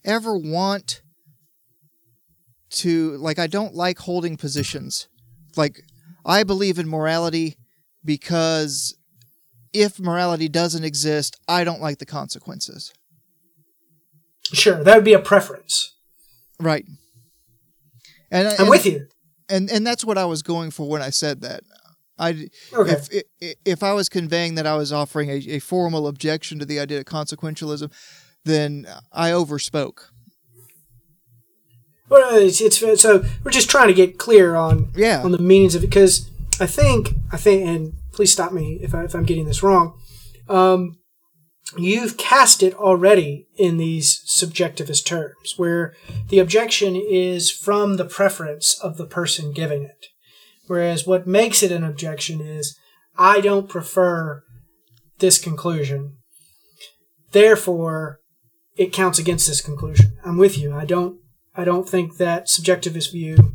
[0.04, 1.02] ever want
[2.70, 3.38] to like.
[3.38, 5.06] I don't like holding positions.
[5.56, 5.82] Like
[6.24, 7.56] I believe in morality
[8.04, 8.96] because
[9.74, 12.92] if morality doesn't exist, I don't like the consequences.
[14.52, 15.94] Sure, that would be a preference.
[16.58, 16.86] Right.
[18.30, 19.06] And I'm and- with you.
[19.50, 21.64] and and that's what I was going for when I said that.
[22.26, 22.48] I
[22.80, 22.92] Okay.
[22.92, 23.08] if
[23.40, 26.78] if if I was conveying that I was offering a, a formal objection to the
[26.80, 27.90] idea of consequentialism,
[28.44, 29.98] then I overspoke.
[32.08, 35.22] Well, it's, it's so we're just trying to get clear on Yeah.
[35.22, 36.28] on the meanings of it because
[36.60, 39.94] I think I think and please stop me if, I, if I'm getting this wrong.
[40.48, 40.98] um,
[41.78, 45.94] you've cast it already in these subjectivist terms, where
[46.28, 50.08] the objection is from the preference of the person giving it.
[50.66, 52.76] Whereas what makes it an objection is,
[53.18, 54.42] I don't prefer
[55.18, 56.16] this conclusion.
[57.32, 58.20] Therefore,
[58.76, 60.16] it counts against this conclusion.
[60.24, 60.74] I'm with you.
[60.74, 61.18] I don't.
[61.54, 63.54] I don't think that subjectivist view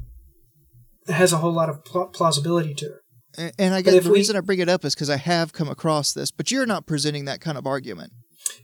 [1.07, 2.99] has a whole lot of pl- plausibility to it.
[3.37, 5.53] And, and I guess the we- reason I bring it up is because I have
[5.53, 8.13] come across this, but you're not presenting that kind of argument.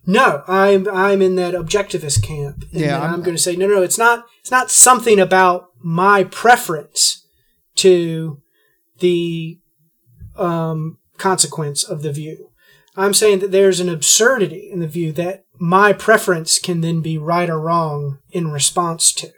[0.05, 2.63] No, I'm I'm in that objectivist camp.
[2.71, 3.81] And Yeah, I'm, I'm- going to say no, no.
[3.81, 4.25] It's not.
[4.41, 7.22] It's not something about my preference
[7.75, 8.41] to
[8.99, 9.59] the
[10.35, 12.49] um, consequence of the view.
[12.95, 17.17] I'm saying that there's an absurdity in the view that my preference can then be
[17.17, 19.31] right or wrong in response to.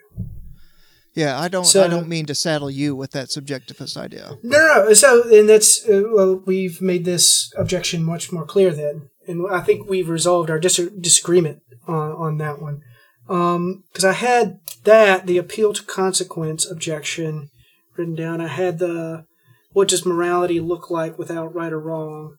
[1.13, 1.73] Yeah, I don't.
[1.77, 4.37] I don't mean to saddle you with that subjectivist idea.
[4.43, 4.93] No, no.
[4.93, 9.61] So, and that's uh, well, we've made this objection much more clear then, and I
[9.61, 12.81] think we've resolved our dis- disagreement on on that one.
[13.27, 17.49] Because I had that the appeal to consequence objection
[17.97, 18.41] written down.
[18.41, 19.25] I had the
[19.71, 22.35] what does morality look like without right or wrong,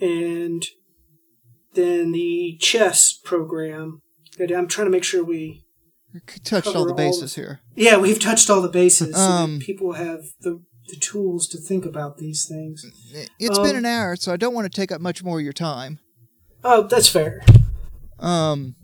[0.00, 0.64] and
[1.74, 4.00] then the chess program.
[4.40, 5.62] I'm trying to make sure we
[6.44, 7.60] Touched all the all bases here.
[7.74, 11.58] yeah we've touched all the bases so Um, that people have the the tools to
[11.58, 12.84] think about these things.
[13.38, 15.44] It's been Um, an hour, so I don't want to take up much more of
[15.44, 15.98] your time.
[16.62, 17.42] Oh, that's fair.
[18.18, 18.76] Um,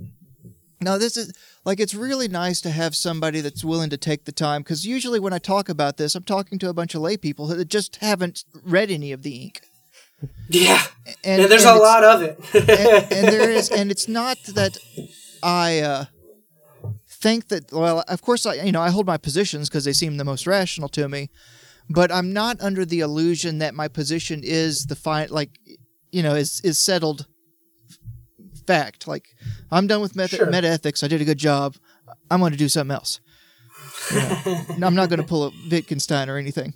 [0.81, 1.33] no, this is
[1.65, 5.21] like it's really nice to have somebody that's willing to take the time because usually
[5.21, 7.97] when I talk about this, I'm talking to a bunch of lay people that just
[7.97, 9.61] haven't read any of the ink.
[10.49, 10.83] Yeah,
[11.25, 12.39] And, yeah there's and a lot of it.
[12.55, 14.77] and, and there is, and it's not that
[15.43, 16.05] I uh,
[17.09, 17.73] think that.
[17.73, 20.47] Well, of course, I you know I hold my positions because they seem the most
[20.47, 21.31] rational to me,
[21.89, 25.59] but I'm not under the illusion that my position is the fine, like
[26.11, 27.27] you know, is is settled
[28.75, 29.07] fact.
[29.09, 29.27] Like
[29.71, 30.51] I'm done with meta, Sure.
[30.51, 31.03] meta ethics.
[31.03, 31.77] I did a good job.
[32.31, 33.21] I'm going to do something else.
[34.11, 36.75] I'm not going to pull a Wittgenstein or anything.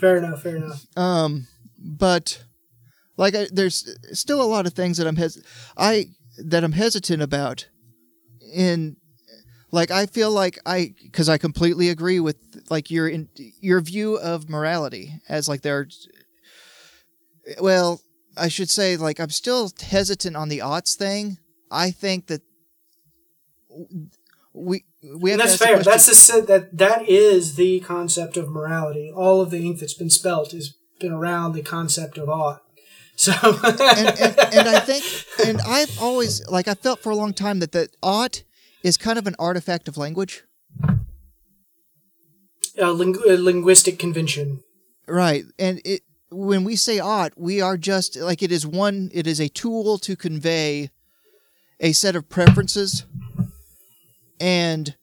[0.00, 0.42] fair enough.
[0.42, 0.84] Fair enough.
[0.96, 1.46] Um,
[1.78, 2.44] but
[3.16, 5.42] like I, there's still a lot of things that I'm hes-
[5.76, 6.06] I
[6.38, 7.68] that I'm hesitant about.
[8.54, 8.96] In
[9.70, 12.36] like I feel like I because I completely agree with
[12.70, 13.28] like your in,
[13.60, 15.86] your view of morality as like there.
[17.60, 18.00] Well,
[18.38, 21.38] I should say like I'm still hesitant on the aughts thing.
[21.70, 22.42] I think that
[24.52, 24.84] we
[25.20, 25.82] we have And that's fair.
[25.82, 29.12] That's the se- that that is the concept of morality.
[29.14, 32.62] All of the ink that's been spelt has been around the concept of ought.
[33.18, 33.80] So and,
[34.20, 35.04] and, and I think,
[35.44, 38.44] and I've always like I felt for a long time that the ought
[38.84, 40.44] is kind of an artifact of language,
[42.78, 44.60] a, ling- a linguistic convention.
[45.08, 45.44] right?
[45.58, 49.10] And it when we say ought, we are just like it is one.
[49.12, 50.90] It is a tool to convey
[51.80, 53.04] a set of preferences,
[54.40, 54.94] and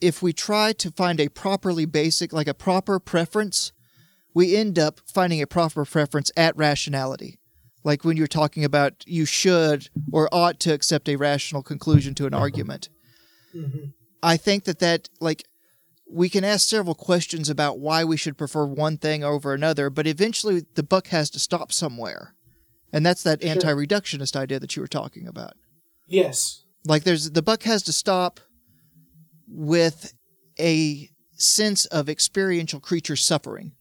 [0.00, 3.72] if we try to find a properly basic, like a proper preference,
[4.34, 7.38] we end up finding a proper preference at rationality.
[7.84, 12.26] Like when you're talking about you should or ought to accept a rational conclusion to
[12.26, 12.88] an argument.
[13.54, 13.86] Mm-hmm.
[14.22, 15.44] I think that that like
[16.10, 20.06] we can ask several questions about why we should prefer one thing over another, but
[20.06, 22.34] eventually the buck has to stop somewhere.
[22.92, 23.50] And that's that Sure.
[23.50, 25.54] anti-reductionist idea that you were talking about.
[26.06, 26.62] Yes.
[26.86, 28.40] Like there's the buck has to stop
[29.46, 30.14] with
[30.58, 33.72] a sense of experiential creature suffering.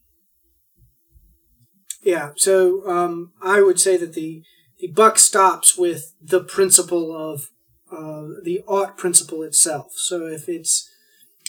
[2.02, 2.32] Yeah.
[2.36, 4.44] So um, I would say that the
[4.80, 7.50] the buck stops with the principle of
[7.92, 9.94] uh, the ought principle itself.
[9.96, 10.90] So if it's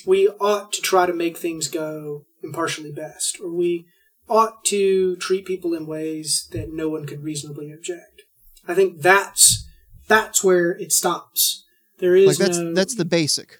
[0.06, 3.86] we ought to try to make things go impartially best, or we
[4.28, 8.22] ought to treat people in ways that no one could reasonably object.
[8.66, 9.66] I think that's
[10.06, 11.64] that's where it stops.
[11.98, 13.58] There is Like that's no, that's the basic.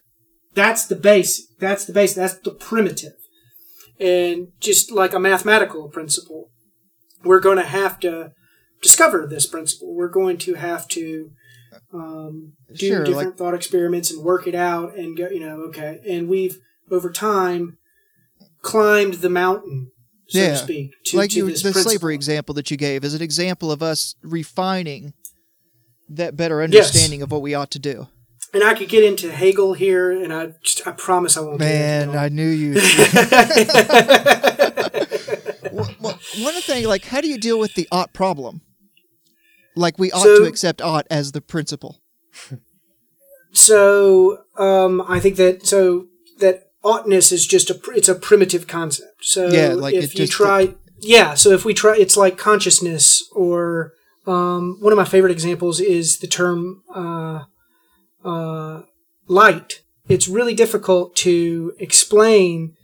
[0.55, 1.47] that's the basic.
[1.59, 2.17] That's the basic.
[2.17, 3.15] That's the primitive.
[3.99, 6.51] And just like a mathematical principle,
[7.25, 8.33] we're going to have to
[8.81, 9.95] discover this principle.
[9.95, 11.31] We're going to have to
[11.93, 15.61] um, do Sure, different like- thought experiments and work it out and go, you know,
[15.69, 16.01] okay.
[16.09, 16.59] And we've,
[16.91, 17.79] over time,
[18.63, 19.91] climbed the mountain,
[20.29, 20.51] so Yeah.
[20.51, 21.83] to speak, to, like to you, the principle.
[21.83, 25.13] slavery example that you gave is an example of us refining
[26.09, 28.09] that better understanding of what we ought to do.
[28.55, 31.59] And I could get into Hegel here, and I just, I promise I won't.
[31.59, 32.75] Man, I knew you.
[35.73, 38.63] Well, well, one thing, like, how do you deal with the ought problem?
[39.79, 42.01] Like, we ought So- to accept ought as the principle.
[43.51, 46.09] So um, I think that so
[46.39, 49.25] that oughtness is just a it's a primitive concept.
[49.25, 53.93] So Yeah, like if you try yeah, so if we try, it's like consciousness, or
[54.27, 57.45] um, one of my favorite examples is the term uh,
[58.25, 58.83] uh,
[59.27, 59.83] light.
[60.09, 62.75] It's really difficult to explain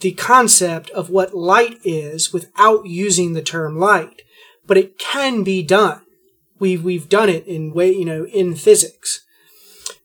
[0.00, 4.22] the concept of what light is without using the term light,
[4.66, 6.02] but it can be done.
[6.58, 9.24] We've we've done it in way you know in physics.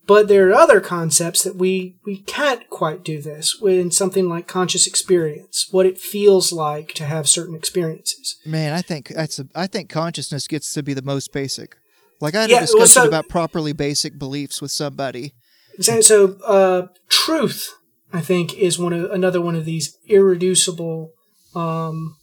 [0.06, 4.48] But there are other concepts that we, we can't quite do this in something like
[4.50, 8.36] conscious experience, what it feels like to have certain experiences.
[8.46, 11.78] Man, I think that's a, I think consciousness gets to be the most basic.
[12.20, 15.36] Like I had Yeah, a well, discussion so- about properly basic beliefs with somebody.
[15.80, 17.74] So, so uh, truth,
[18.12, 21.12] I think, is one of another one of these irreducible.
[21.56, 22.18] Um,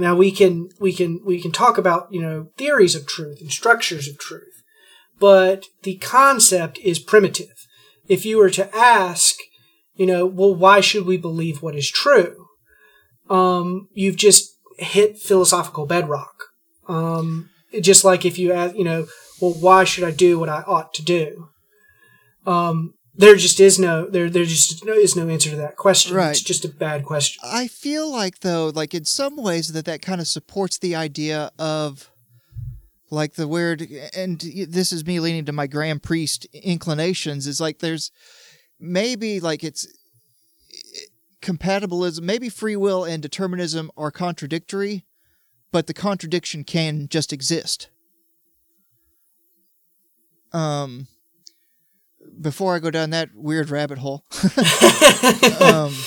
[0.00, 3.50] now we can we can we can talk about you know theories of truth and
[3.50, 4.62] structures of truth,
[5.18, 7.66] but the concept is primitive.
[8.08, 9.36] If you were to ask,
[9.94, 12.46] you know, well, why should we believe what is true?
[13.28, 16.34] Um, you've just hit philosophical bedrock.
[16.88, 19.06] Um, just like if you ask, you know,
[19.40, 21.50] well, why should I do what I ought to do?
[22.46, 26.16] um, there just is no there there just no, is no answer to that question.
[26.16, 26.30] Right.
[26.30, 27.40] It's just a bad question.
[27.44, 31.50] I feel like though, like in some ways that that kind of supports the idea
[31.58, 32.10] of
[33.10, 37.80] like the weird and this is me leaning to my Graham Priest inclinations is like
[37.80, 38.10] there's
[38.78, 39.86] maybe like it's
[41.42, 45.04] compatibilism maybe free will and determinism are contradictory
[45.72, 47.88] but the contradiction can just exist
[50.52, 51.08] um
[52.40, 54.24] before i go down that weird rabbit hole
[55.60, 55.94] um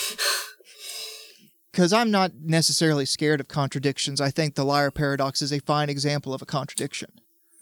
[1.73, 4.21] because I'm not necessarily scared of contradictions.
[4.21, 7.09] I think the liar paradox is a fine example of a contradiction.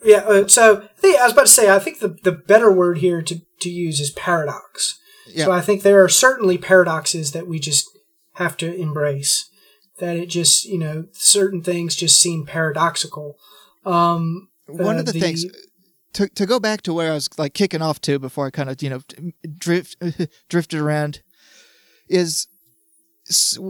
[0.03, 0.17] Yeah.
[0.17, 2.97] Uh, so I, think, I was about to say I think the the better word
[2.97, 4.99] here to to use is paradox.
[5.27, 5.45] Yeah.
[5.45, 7.85] So I think there are certainly paradoxes that we just
[8.33, 9.47] have to embrace.
[9.99, 13.35] That it just you know certain things just seem paradoxical.
[13.85, 15.45] Um, One uh, of the, things
[16.13, 18.69] to to go back to where I was like kicking off to before I kind
[18.69, 19.01] of you know
[19.57, 19.97] drift
[20.49, 21.21] drifted around
[22.07, 22.47] is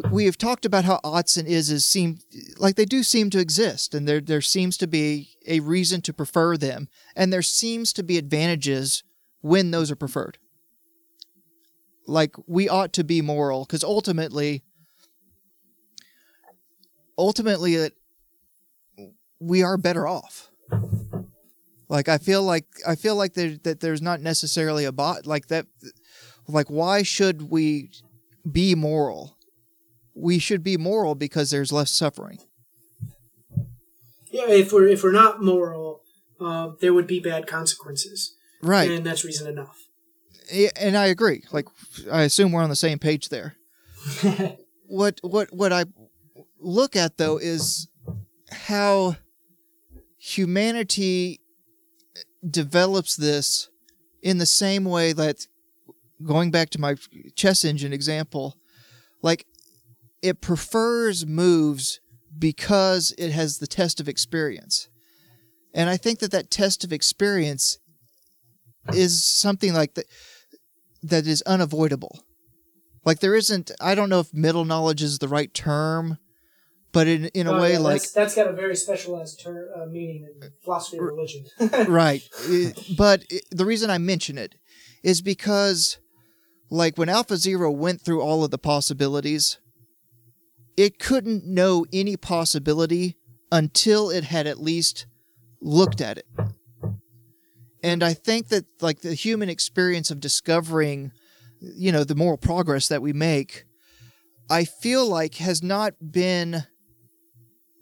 [0.09, 2.19] we have talked about how oughts and ises seem
[2.57, 6.13] like they do seem to exist and there there seems to be a reason to
[6.13, 9.03] prefer them and there seems to be advantages
[9.41, 10.37] when those are preferred.
[12.07, 14.63] Like we ought to be moral because ultimately
[17.17, 17.93] ultimately it,
[19.39, 20.50] we are better off
[21.91, 25.47] like i feel like i feel like there, that there's not necessarily a bot like
[25.47, 25.65] that
[26.47, 27.89] like why should we
[28.51, 29.37] be moral
[30.15, 32.39] we should be moral because there's less suffering
[34.31, 36.01] yeah, if we're if we're not moral,
[36.39, 39.87] uh, there would be bad consequences, right and that's reason enough.
[40.51, 41.43] Yeah, and I agree.
[41.51, 41.67] Like,
[42.11, 43.55] I assume we're on the same page there.
[44.87, 45.83] what what what I
[46.59, 47.89] look at though is
[48.51, 49.17] how
[50.17, 51.40] humanity
[52.47, 53.69] develops this
[54.21, 55.47] in the same way that
[56.23, 56.95] going back to my
[57.35, 58.57] chess engine example,
[59.21, 59.45] like
[60.21, 61.99] it prefers moves
[62.37, 64.89] because it has the test of experience.
[65.73, 67.79] And I think that that test of experience
[68.93, 70.05] is something like that
[71.03, 72.23] that is unavoidable.
[73.05, 76.17] Like there isn't I don't know if middle knowledge is the right term,
[76.91, 79.71] but in in a Oh, way yeah, like that's, that's got a very specialized ter-
[79.75, 81.45] uh, meaning in philosophy and religion.
[81.87, 82.21] right.
[82.97, 84.55] But it, the reason I mention it
[85.03, 85.99] is because
[86.69, 89.59] like when Alpha Zero went through all of the possibilities,
[90.77, 93.17] it couldn't know any possibility
[93.51, 95.05] until it had at least
[95.61, 96.25] looked at it.
[97.83, 101.11] And I think that like the human experience of discovering,
[101.59, 103.65] you know, the moral progress that we make,
[104.49, 106.63] I feel like has not been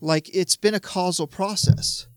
[0.01, 2.07] like it's been a causal process.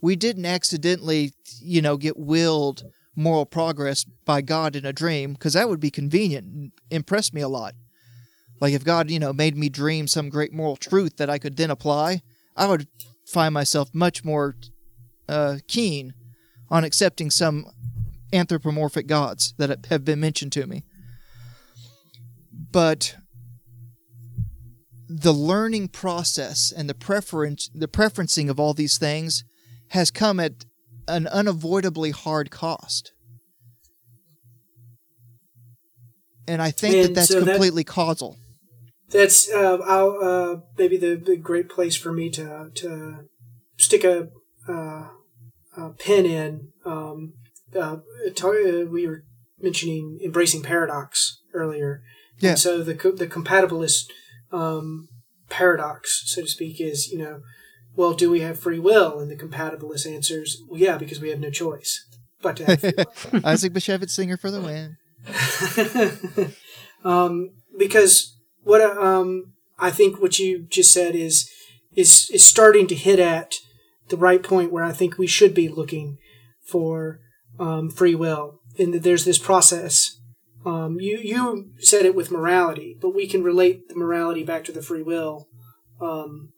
[0.00, 2.84] We didn't accidentally, you know, get willed
[3.16, 7.40] moral progress by God in a dream because that would be convenient and impress me
[7.40, 7.74] a lot.
[8.60, 11.56] Like if God, you know, made me dream some great moral truth that I could
[11.56, 12.22] then apply,
[12.56, 12.88] I would
[13.26, 14.56] find myself much more
[15.28, 16.14] uh, keen
[16.70, 17.66] on accepting some
[18.32, 20.84] anthropomorphic gods that have been mentioned to me.
[22.70, 23.16] But
[25.08, 29.42] the learning process and the preference the preferencing of all these things
[29.88, 30.64] has come at
[31.06, 33.12] an unavoidably hard cost.
[36.46, 38.36] And I think that that's so that- completely causal.
[39.10, 43.24] That's uh, I'll, uh, maybe the, the great place for me to to
[43.78, 44.28] stick a,
[44.68, 45.08] uh,
[45.78, 46.68] a pin in.
[46.84, 47.32] Um,
[47.74, 49.24] uh, uh, we were
[49.58, 52.02] mentioning embracing paradox earlier,
[52.38, 52.50] Yeah.
[52.50, 54.10] and so the the compatibilist
[54.52, 55.08] um,
[55.48, 57.42] paradox, so to speak, is you know,
[57.96, 59.18] well, do we have free will?
[59.18, 62.04] And the compatibilist answers, well, yeah, because we have no choice
[62.42, 62.92] but to have free
[63.32, 63.40] will.
[63.44, 64.96] Isaac Bashevis Singer for the win.
[67.04, 71.50] um, because what um, I think what you just said is
[71.94, 73.54] is is starting to hit at
[74.08, 76.18] the right point where I think we should be looking
[76.62, 77.20] for
[77.58, 80.14] um, free will, and that there's this process.
[80.64, 84.72] Um, you you said it with morality, but we can relate the morality back to
[84.72, 85.46] the free will
[86.00, 86.50] um,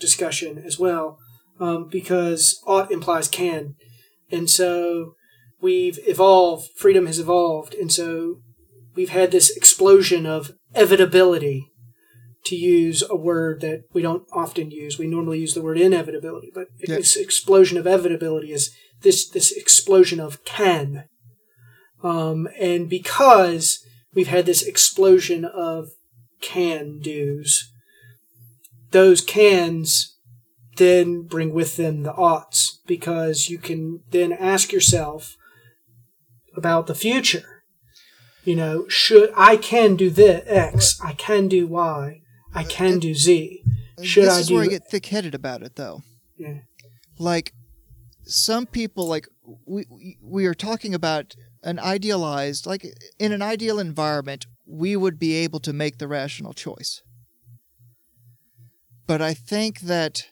[0.00, 1.18] discussion as well,
[1.60, 3.74] um, because ought implies can,
[4.30, 5.14] and so
[5.60, 6.68] we've evolved.
[6.76, 8.40] Freedom has evolved, and so
[8.94, 11.62] we've had this explosion of evitability
[12.44, 14.98] to use a word that we don't often use.
[14.98, 16.96] We normally use the word inevitability, but Yeah.
[16.96, 18.70] this explosion of evitability is
[19.02, 21.04] this this explosion of can.
[22.02, 23.84] Um, and because
[24.14, 25.90] we've had this explosion of
[26.40, 27.70] can do's,
[28.90, 30.18] those cans
[30.76, 35.36] then bring with them the oughts because you can then ask yourself
[36.56, 37.62] about the future.
[38.44, 42.20] You know, should I can do this X, I can do Y,
[42.54, 43.62] I can do Z.
[44.02, 46.02] Should this I is do where I get thick-headed about it, though.
[46.36, 46.60] Yeah.
[47.18, 47.52] Like
[48.24, 49.28] some people, like
[49.66, 52.86] we- we are talking about an idealized, like
[53.18, 57.02] in an ideal environment, we would be able to make the rational choice.
[59.06, 60.26] But I think that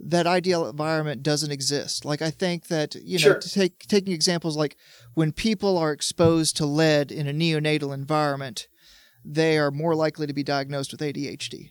[0.00, 2.04] that ideal environment doesn't exist.
[2.04, 3.38] Like I think that you know, Sure.
[3.38, 4.76] to take taking examples like
[5.14, 8.66] when people are exposed to lead in a neonatal environment,
[9.24, 11.70] they are more likely to be diagnosed with ADHD.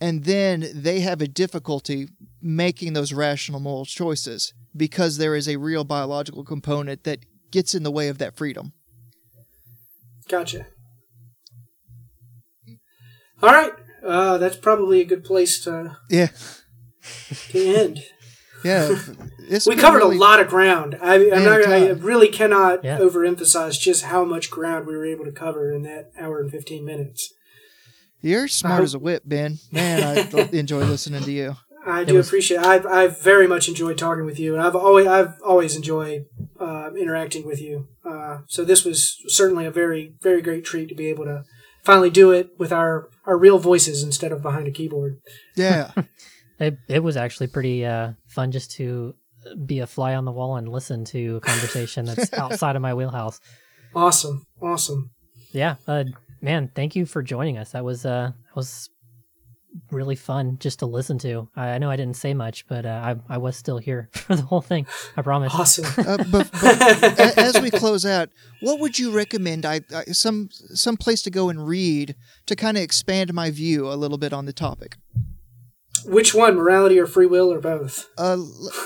[0.00, 2.08] And then they have a difficulty
[2.40, 7.20] making those rational moral choices because there is a real biological component that
[7.50, 8.72] gets in the way of that freedom.
[10.28, 10.66] Gotcha.
[13.42, 13.72] All right.
[14.04, 16.28] Uh, that's probably a good place to, Yeah.
[17.50, 18.00] to end.
[18.62, 18.94] Yeah.
[19.66, 20.94] We covered really- a lot of ground.
[21.00, 22.98] I, I'm not, I really cannot Yeah.
[22.98, 26.84] overemphasize just how much ground we were able to cover in that hour and 15
[26.84, 27.32] minutes.
[28.20, 29.60] You're smart hope- as a whip, Ben.
[29.72, 30.02] Man,
[30.34, 31.56] I enjoy listening to you.
[31.86, 32.60] I do was- appreciate.
[32.60, 36.26] I've I've very much enjoyed talking with you, and I've always I've always enjoyed
[36.58, 37.88] uh, interacting with you.
[38.04, 41.44] Uh, so this was certainly a very very great treat to be able to
[41.82, 45.18] finally do it with our our real voices instead of behind a keyboard.
[45.56, 45.92] Yeah.
[46.60, 49.14] It, it was actually pretty uh, fun just to
[49.64, 52.92] be a fly on the wall and listen to a conversation that's outside of my
[52.92, 53.40] wheelhouse.
[53.94, 55.10] Awesome, awesome.
[55.52, 56.04] Yeah, uh,
[56.42, 57.70] man, thank you for joining us.
[57.70, 58.90] That was uh, that was
[59.90, 61.48] really fun just to listen to.
[61.54, 64.36] I, I know I didn't say much, but uh, I I was still here for
[64.36, 64.86] the whole thing.
[65.16, 65.54] I promise.
[65.54, 65.86] Awesome.
[65.96, 66.58] Uh, but, but
[67.38, 68.30] as we close out,
[68.60, 69.64] what would you recommend?
[69.66, 72.14] I, I some some place to go and read
[72.46, 74.96] to kind of expand my view a little bit on the topic.
[76.04, 78.08] Which one, morality or free will, or both?
[78.16, 78.38] Uh,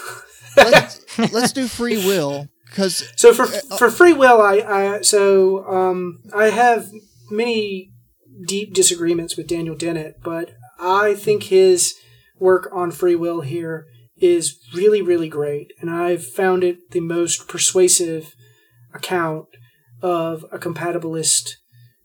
[0.57, 6.21] let's, let's do free will because So for for free will, I, I so um,
[6.35, 6.91] I have
[7.31, 7.93] many
[8.47, 11.95] deep disagreements with Daniel Dennett, but I think his
[12.39, 13.87] work on free will here
[14.17, 18.35] is really really great, and I've found it the most persuasive
[18.95, 19.47] account
[20.03, 21.57] of a compatibilist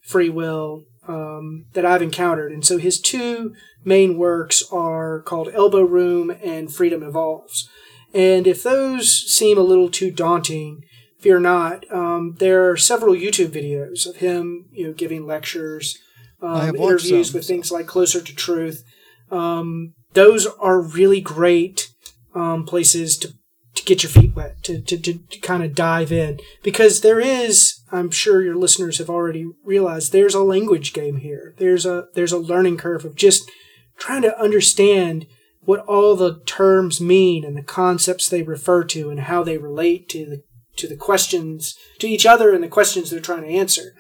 [0.01, 2.51] free will um, that I've encountered.
[2.51, 7.69] And so his two main works are called Elbow Room and Freedom Evolves.
[8.13, 10.83] And if those seem a little too daunting,
[11.19, 11.85] fear not.
[11.91, 15.97] Um, there are several YouTube videos of him, you know, giving lectures,
[16.41, 18.83] um, interviews some, with things like Closer to Truth.
[19.31, 21.89] Um, those are really great
[22.33, 23.33] um, places to,
[23.75, 26.39] to get your feet wet, to, to, to, to kind of dive in.
[26.63, 31.53] Because there is, I'm sure your listeners have already realized, there's a language game here.
[31.57, 33.49] There's a there's a learning curve of just
[33.97, 35.27] trying to understand
[35.61, 40.09] what all the terms mean and the concepts they refer to and how they relate
[40.09, 40.43] to the
[40.77, 43.93] to the questions to each other and the questions they're trying to answer.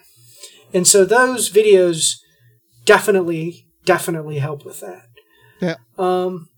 [0.73, 2.15] And so those videos
[2.85, 5.03] definitely definitely help with that.
[5.61, 5.75] Yeah.
[5.97, 6.49] Um,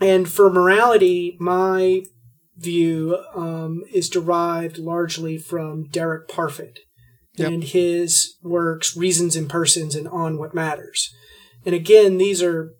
[0.00, 2.02] and for morality, my
[2.56, 6.78] view um, is derived largely from Derek Parfit
[7.36, 7.52] Yep.
[7.52, 11.14] and his works Reasons and Persons and On What Matters.
[11.64, 12.72] And again, these are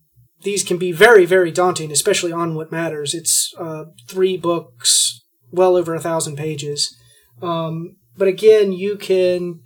[0.42, 3.14] these can be very very daunting, especially on what matters.
[3.14, 5.20] It's uh, three books,
[5.52, 6.96] well over a thousand pages.
[7.40, 9.60] Um, but again, you can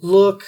[0.00, 0.44] look.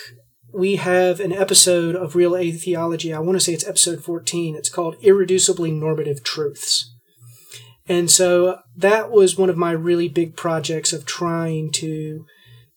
[0.53, 3.13] We have an episode of Real Atheology.
[3.13, 4.57] I want to say it's episode 14.
[4.57, 6.95] It's called Irreducibly Normative Truths.
[7.87, 12.25] And so that was one of my really big projects of trying to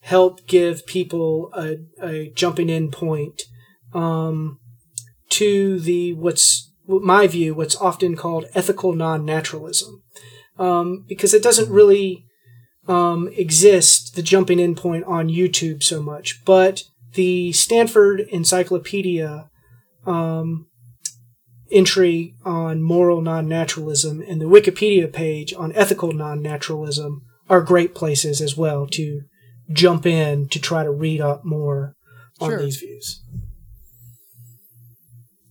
[0.02, 3.44] help give people a, a jumping in point
[3.94, 4.60] um,
[5.30, 10.02] to the what's my view what's often called ethical non-naturalism
[10.58, 12.26] um, because it doesn't really
[12.88, 19.50] um, exist the jumping in point on youtube so much but the stanford encyclopedia
[20.06, 20.68] um,
[21.72, 28.56] entry on moral non-naturalism and the wikipedia page on ethical non-naturalism are great places as
[28.58, 29.22] well to
[29.72, 31.96] jump in to try to read up more
[32.40, 32.60] on Sure.
[32.62, 33.22] these views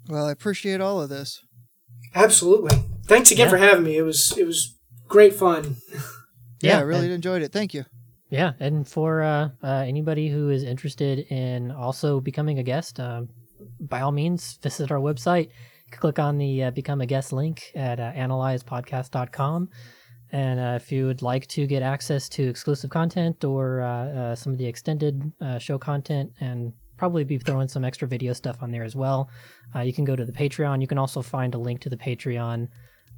[0.08, 1.38] Well, I appreciate all of this.
[2.14, 2.76] Absolutely.
[3.06, 3.50] Thanks again Yeah.
[3.50, 3.96] for having me.
[3.96, 4.76] It was it was
[5.08, 5.76] great fun.
[5.92, 6.00] Yeah,
[6.62, 7.52] Yeah, I really and- enjoyed it.
[7.52, 7.84] Thank you.
[8.30, 13.28] Yeah, and for uh, uh, anybody who is interested in also becoming a guest, um,
[13.80, 15.50] by all means, visit our website.
[15.90, 19.68] Click on the uh, Become a Guest link at uh, analyzepodcast.com.
[20.32, 24.34] And uh, if you would like to get access to exclusive content or uh, uh,
[24.36, 28.58] some of the extended uh, show content and probably be throwing some extra video stuff
[28.62, 29.28] on there as well,
[29.74, 30.80] uh, you can go to the Patreon.
[30.80, 32.68] You can also find a link to the Patreon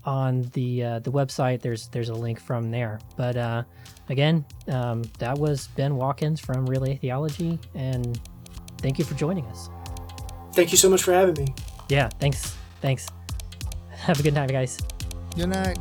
[0.04, 1.60] on the uh, the website.
[1.60, 3.00] There's there's a link from there.
[3.16, 3.62] But uh,
[4.08, 8.20] again, um, that was Ben Watkins from Real Atheology, and
[8.78, 9.68] thank you for joining us.
[10.52, 11.54] Thank you so much for having me.
[11.88, 13.08] Yeah, thanks, thanks.
[13.90, 14.78] Have a good night, guys.
[15.36, 15.78] Good night.